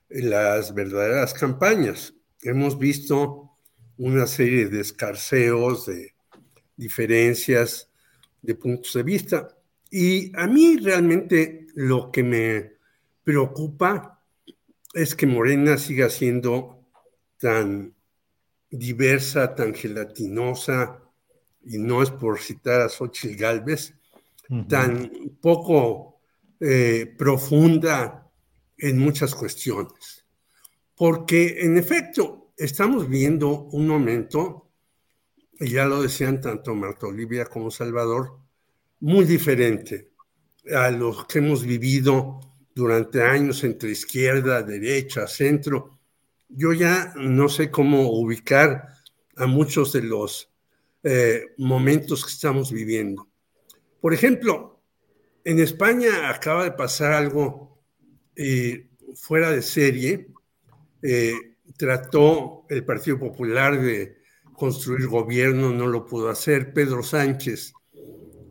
[0.08, 2.14] las verdaderas campañas.
[2.40, 3.58] Hemos visto
[3.96, 6.14] una serie de escarceos, de
[6.76, 7.90] diferencias
[8.40, 9.48] de puntos de vista.
[9.90, 12.72] Y a mí realmente lo que me
[13.24, 14.22] preocupa
[14.92, 16.86] es que Morena siga siendo
[17.38, 17.96] tan
[18.70, 21.00] diversa, tan gelatinosa,
[21.64, 23.94] y no es por citar a Xochitl Galvez,
[24.68, 26.20] tan poco
[26.60, 28.30] eh, profunda
[28.78, 30.24] en muchas cuestiones.
[30.94, 34.70] Porque en efecto estamos viendo un momento,
[35.58, 38.38] y ya lo decían tanto Marta Olivia como Salvador,
[39.00, 40.10] muy diferente
[40.74, 42.40] a lo que hemos vivido
[42.74, 45.98] durante años entre izquierda, derecha, centro.
[46.48, 48.88] Yo ya no sé cómo ubicar
[49.36, 50.50] a muchos de los
[51.02, 53.28] eh, momentos que estamos viviendo.
[54.04, 54.82] Por ejemplo,
[55.44, 57.80] en España acaba de pasar algo
[58.36, 60.28] eh, fuera de serie.
[61.00, 61.32] Eh,
[61.78, 64.18] trató el Partido Popular de
[64.52, 66.74] construir gobierno, no lo pudo hacer.
[66.74, 67.72] Pedro Sánchez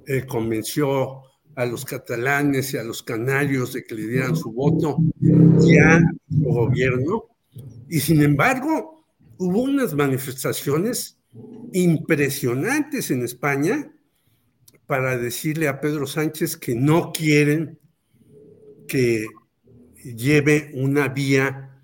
[0.07, 1.21] eh, convenció
[1.53, 6.01] a los catalanes y a los canarios de que le dieran su voto ya
[6.31, 7.25] su gobierno.
[7.89, 9.05] Y sin embargo,
[9.37, 11.19] hubo unas manifestaciones
[11.73, 13.93] impresionantes en España
[14.87, 17.79] para decirle a Pedro Sánchez que no quieren
[18.87, 19.25] que
[20.03, 21.81] lleve una vía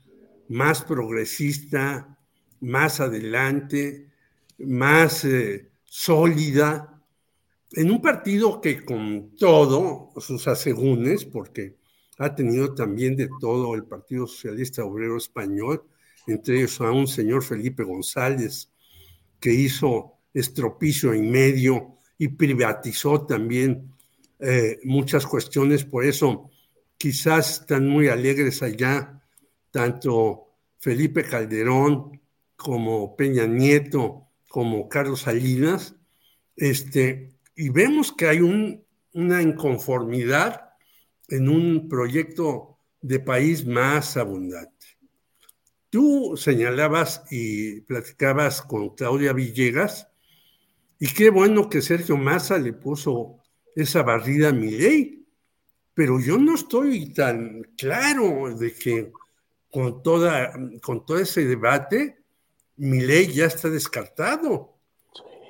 [0.50, 2.18] más progresista,
[2.60, 4.10] más adelante,
[4.58, 7.02] más eh, sólida,
[7.72, 11.78] en un partido que con todo sus asegúnes, porque
[12.18, 15.84] ha tenido también de todo el Partido Socialista Obrero Español,
[16.28, 18.72] entre ellos a un señor Felipe González,
[19.40, 23.96] que hizo estropicio en medio y privatizó también
[24.40, 26.52] eh, muchas cuestiones, por eso
[26.98, 29.24] quizás están muy alegres allá,
[29.72, 32.22] tanto Felipe Calderón
[32.58, 35.96] como Peña Nieto, como Carlos Salinas,
[36.58, 38.42] este, y vemos que hay
[39.14, 40.74] una inconformidad
[41.30, 44.88] en un proyecto de país más abundante.
[45.90, 50.09] Tú señalabas y platicabas con Claudia Villegas
[51.00, 53.40] y qué bueno que Sergio Massa le puso
[53.76, 55.26] esa barrida a mi ley,
[55.94, 59.12] pero yo no estoy tan claro de que
[59.72, 62.20] con, toda, con todo ese debate,
[62.78, 64.78] mi ley ya está descartado,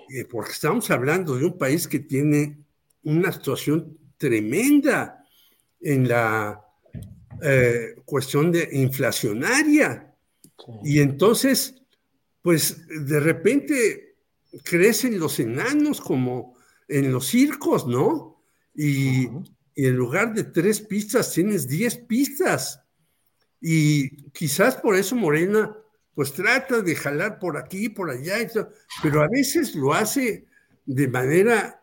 [0.09, 2.59] eh, porque estamos hablando de un país que tiene
[3.03, 5.25] una situación tremenda
[5.81, 6.61] en la
[7.41, 10.13] eh, cuestión de inflacionaria.
[10.83, 11.81] Y entonces,
[12.41, 14.08] pues de repente
[14.63, 16.55] crecen los enanos como
[16.87, 18.41] en los circos, ¿no?
[18.75, 19.27] Y,
[19.75, 22.81] en lugar de tres pistas tienes diez pistas.
[23.61, 25.73] Y quizás por eso Morena
[26.13, 28.35] pues trata de jalar por aquí, por allá,
[29.01, 30.47] pero a veces lo hace
[30.85, 31.81] de manera,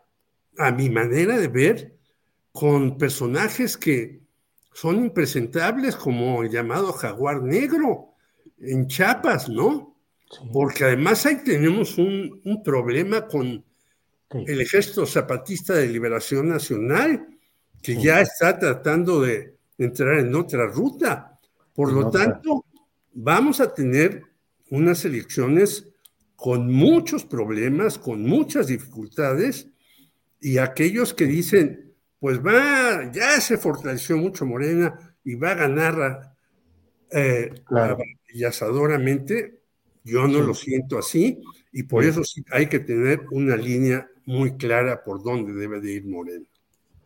[0.59, 1.97] a mi manera de ver,
[2.51, 4.21] con personajes que
[4.73, 8.13] son impresentables, como el llamado jaguar negro
[8.59, 9.96] en Chiapas, ¿no?
[10.51, 13.63] Porque además ahí tenemos un, problema con
[14.29, 17.27] el Ejército Zapatista de Liberación Nacional,
[17.81, 21.39] que ya está tratando de entrar en otra ruta.
[21.73, 22.65] Por lo tanto,
[23.13, 24.23] vamos a tener
[24.69, 25.87] unas elecciones
[26.35, 29.67] con muchos problemas, con muchas dificultades,
[30.39, 36.35] y aquellos que dicen, pues va, ya se fortaleció mucho Morena y va a ganar
[37.11, 37.53] eh,
[40.07, 41.41] yo no lo siento así.
[41.71, 45.93] Y por eso sí hay que tener una línea muy clara por dónde debe de
[45.93, 46.45] ir Morena.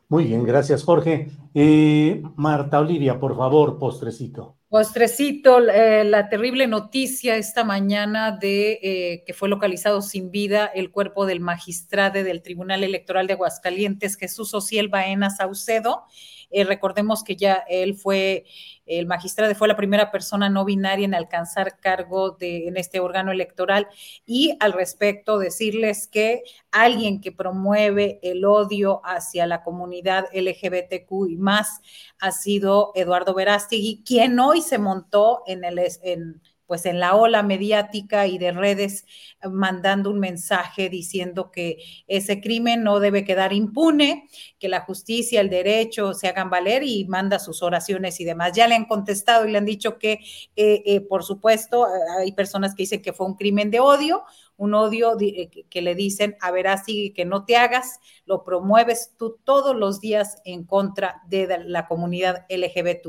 [0.08, 1.30] Muy bien, gracias Jorge.
[1.54, 4.58] Eh, Marta Olivia, por favor, postrecito.
[4.72, 10.92] Postrecito, eh, la terrible noticia esta mañana de eh, que fue localizado sin vida el
[10.92, 16.06] cuerpo del magistrado del Tribunal Electoral de Aguascalientes, Jesús Ociel Baena Saucedo.
[16.52, 18.46] Eh, recordemos que ya él fue,
[18.86, 23.32] el magistrado fue la primera persona no binaria en alcanzar cargo de, en este órgano
[23.32, 23.88] electoral.
[24.26, 31.38] Y al respecto, decirles que alguien que promueve el odio hacia la comunidad LGBTQ y
[31.38, 31.82] más
[32.20, 35.80] ha sido Eduardo Verástegui, quien hoy se montó en el...
[36.04, 36.42] En,
[36.72, 39.06] pues en la ola mediática y de redes
[39.52, 45.50] mandando un mensaje diciendo que ese crimen no debe quedar impune, que la justicia, el
[45.50, 48.54] derecho se hagan valer y manda sus oraciones y demás.
[48.54, 50.20] Ya le han contestado y le han dicho que,
[50.56, 54.24] eh, eh, por supuesto, hay personas que dicen que fue un crimen de odio,
[54.62, 59.16] un odio eh, que le dicen, a ver, así que no te hagas, lo promueves
[59.18, 63.08] tú todos los días en contra de la comunidad LGBT,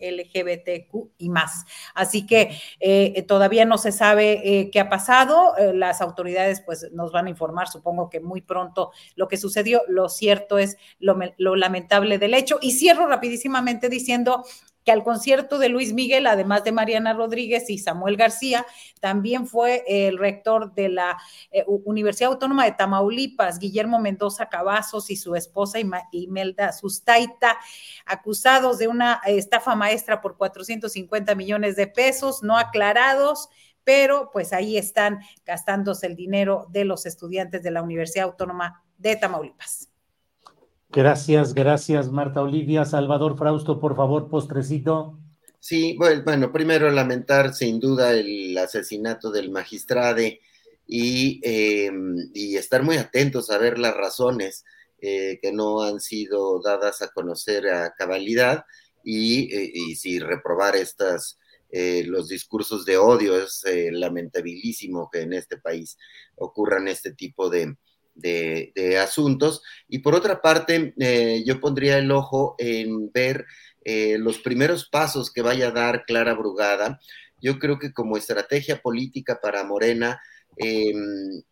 [0.00, 1.64] LGBTQ y más.
[1.92, 7.10] Así que eh, todavía no se sabe eh, qué ha pasado, las autoridades pues nos
[7.10, 9.82] van a informar, supongo que muy pronto lo que sucedió.
[9.88, 12.58] Lo cierto es lo, lo lamentable del hecho.
[12.62, 14.44] Y cierro rapidísimamente diciendo
[14.86, 18.64] que al concierto de Luis Miguel, además de Mariana Rodríguez y Samuel García,
[19.00, 21.18] también fue el rector de la
[21.50, 25.78] eh, Universidad Autónoma de Tamaulipas, Guillermo Mendoza Cavazos y su esposa
[26.12, 27.58] Imelda Sustaita,
[28.06, 33.48] acusados de una estafa maestra por 450 millones de pesos, no aclarados
[33.82, 39.14] pero pues ahí están gastándose el dinero de los estudiantes de la Universidad Autónoma de
[39.14, 39.90] Tamaulipas.
[40.90, 42.84] Gracias, gracias, Marta Olivia.
[42.84, 45.18] Salvador Frausto, por favor, postrecito.
[45.60, 50.40] Sí, bueno, primero lamentar sin duda el asesinato del magistrade
[50.86, 54.64] y, em, y estar muy atentos a ver las razones
[55.00, 58.64] eh, que no han sido dadas a conocer a cabalidad
[59.04, 61.38] y, eh, y si reprobar estas,
[61.70, 63.36] eh, los discursos de odio.
[63.36, 65.98] Es lamentabilísimo que en este país
[66.36, 67.76] ocurran este tipo de,
[68.16, 69.62] de, asuntos.
[69.88, 73.46] Y por otra parte, eh, yo pondría el ojo en ver
[73.84, 76.98] eh, los primeros pasos que vaya a dar Clara Brugada.
[77.40, 80.20] Yo creo que como estrategia política para Morena,
[80.56, 81.42] em,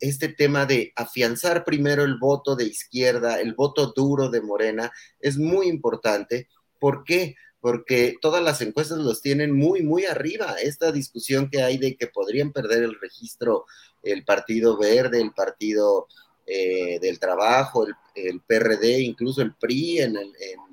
[0.00, 5.38] este tema de afianzar primero el voto de izquierda, el voto duro de Morena, es
[5.38, 6.48] muy importante.
[6.78, 7.34] ¿Por qué?
[7.60, 10.56] Porque todas las encuestas los tienen muy, muy arriba.
[10.62, 13.66] Esta discusión que hay de que podrían perder el registro
[14.02, 16.08] el Partido Verde, el Partido
[16.46, 20.16] eh, del Trabajo, el, PRD, incluso el PRI en,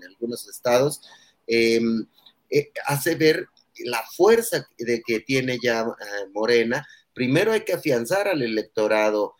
[0.09, 1.01] algunos estados,
[1.45, 2.05] em,
[2.49, 3.47] eh, hace ver
[3.79, 6.87] la fuerza de que tiene ya eh, Morena.
[7.13, 9.35] Primero hay que afianzar al electorado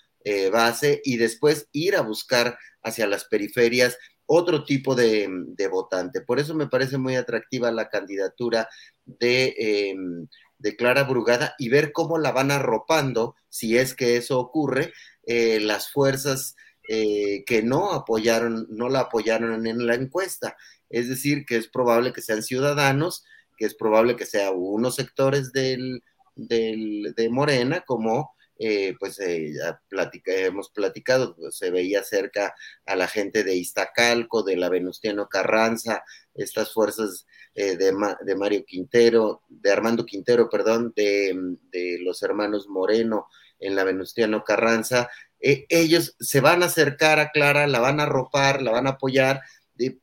[0.51, 3.97] base y después ir a buscar hacia las periferias
[4.27, 5.27] otro tipo de,
[5.71, 6.21] votante.
[6.21, 8.69] Por eso me parece muy atractiva la candidatura
[9.05, 10.27] de, em,
[10.59, 14.93] de, Clara Brugada y ver cómo la van arropando, si es que eso ocurre,
[15.25, 16.55] eh, las fuerzas
[16.89, 20.55] eh, que no apoyaron, no la apoyaron en la encuesta.
[20.89, 23.25] Es decir, que es probable que sean ciudadanos,
[23.57, 26.03] que es probable que sean unos sectores del,
[26.35, 29.79] del, de Morena, como eh, pues eh, ya
[30.25, 32.55] hemos platicado, pues, se veía cerca
[32.85, 36.03] a la gente de Iztacalco, de la Venustiano Carranza,
[36.33, 37.93] estas fuerzas eh, de,
[38.25, 41.35] de, Mario Quintero, de Armando Quintero, perdón, de,
[41.71, 43.27] de, los hermanos Moreno
[43.59, 48.61] en la Venustiano Carranza, ellos se van a acercar a Clara, la van a arropar,
[48.61, 49.41] la van a apoyar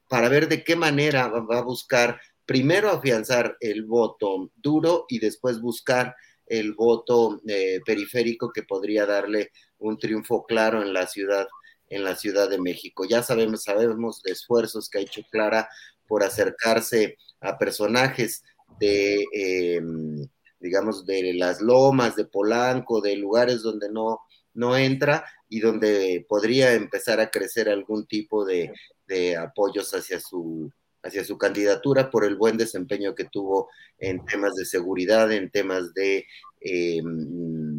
[0.09, 5.61] para ver de qué manera va a buscar primero afianzar el voto duro y después
[5.61, 6.15] buscar
[6.47, 11.47] el voto eh, periférico que podría darle un triunfo claro en la ciudad
[11.89, 13.05] en la Ciudad de México.
[13.09, 15.69] Ya sabemos, sabemos de esfuerzos que ha hecho Clara
[16.07, 18.43] por acercarse a personajes
[18.81, 20.27] de, em,
[20.61, 24.21] digamos, de las lomas, de Polanco, de lugares donde no,
[24.55, 28.73] no entra y donde podría empezar a crecer algún tipo de,
[29.07, 30.73] de apoyos hacia su,
[31.05, 35.93] hacia su candidatura por el buen desempeño que tuvo en temas de seguridad, en temas
[35.93, 36.27] de
[36.61, 37.03] eh,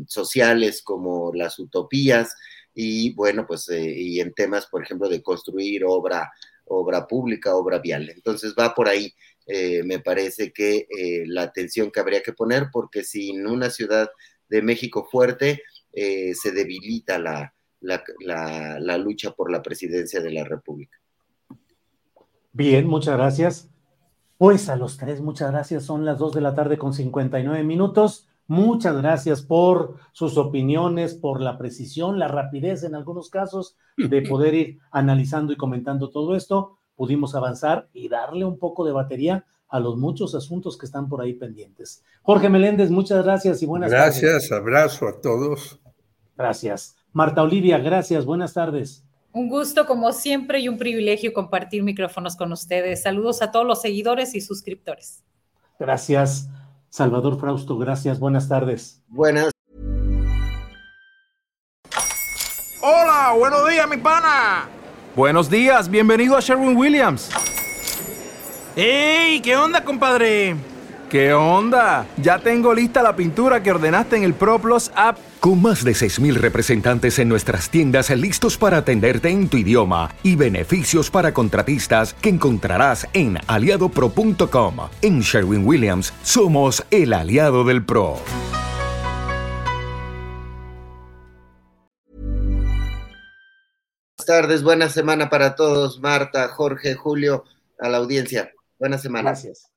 [0.07, 2.35] sociales como las utopías
[2.73, 6.31] y bueno, pues eh, y en temas, por ejemplo, de construir obra,
[6.65, 8.09] obra pública, obra vial.
[8.09, 9.11] Entonces va por ahí,
[9.47, 10.87] eh, me parece que
[11.25, 14.09] la atención que habría que poner, porque sin una ciudad
[14.49, 20.99] de México fuerte, se debilita la, la lucha por la presidencia de la República.
[22.55, 23.69] Bien, muchas gracias.
[24.37, 25.83] Pues a los tres, muchas gracias.
[25.83, 28.29] Son las dos de la tarde con 59 minutos.
[28.47, 34.53] Muchas gracias por sus opiniones, por la precisión, la rapidez en algunos casos de poder
[34.53, 36.77] ir analizando y comentando todo esto.
[36.95, 41.19] Pudimos avanzar y darle un poco de batería a los muchos asuntos que están por
[41.19, 42.05] ahí pendientes.
[42.21, 44.21] Jorge Meléndez, muchas gracias y buenas tardes.
[44.21, 45.81] Gracias, abrazo a todos.
[46.37, 46.95] Gracias.
[47.11, 49.05] Marta Olivia, gracias, buenas tardes.
[49.35, 53.03] Un gusto como siempre y un privilegio compartir micrófonos con ustedes.
[53.03, 55.25] Saludos a todos los seguidores y suscriptores.
[55.77, 56.47] Gracias.
[56.87, 58.17] Salvador Frausto, gracias.
[58.17, 59.03] Buenas tardes.
[59.09, 59.51] Buenas.
[62.81, 64.69] Hola, buenos días, mi pana.
[65.17, 67.29] Buenos días, bienvenido a Sherwin Williams.
[68.77, 69.41] ¡Ey!
[69.41, 70.55] ¿Qué onda, compadre?
[71.09, 72.07] ¿Qué onda?
[72.21, 75.17] Ya tengo lista la pintura que ordenaste en el ProPlus app.
[75.45, 80.35] Con más de 6.000 representantes en nuestras tiendas listos para atenderte en tu idioma y
[80.35, 84.75] beneficios para contratistas que encontrarás en aliadopro.com.
[85.03, 88.17] En Sherwin Williams somos el aliado del PRO.
[94.17, 97.43] Buenas tardes, buena semana para todos, Marta, Jorge, Julio,
[97.79, 98.51] a la audiencia.
[98.79, 99.29] Buena semana.
[99.29, 99.69] Gracias.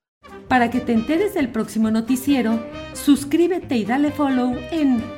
[0.49, 2.59] Para que te enteres del próximo noticiero,
[2.95, 5.18] suscríbete y dale follow en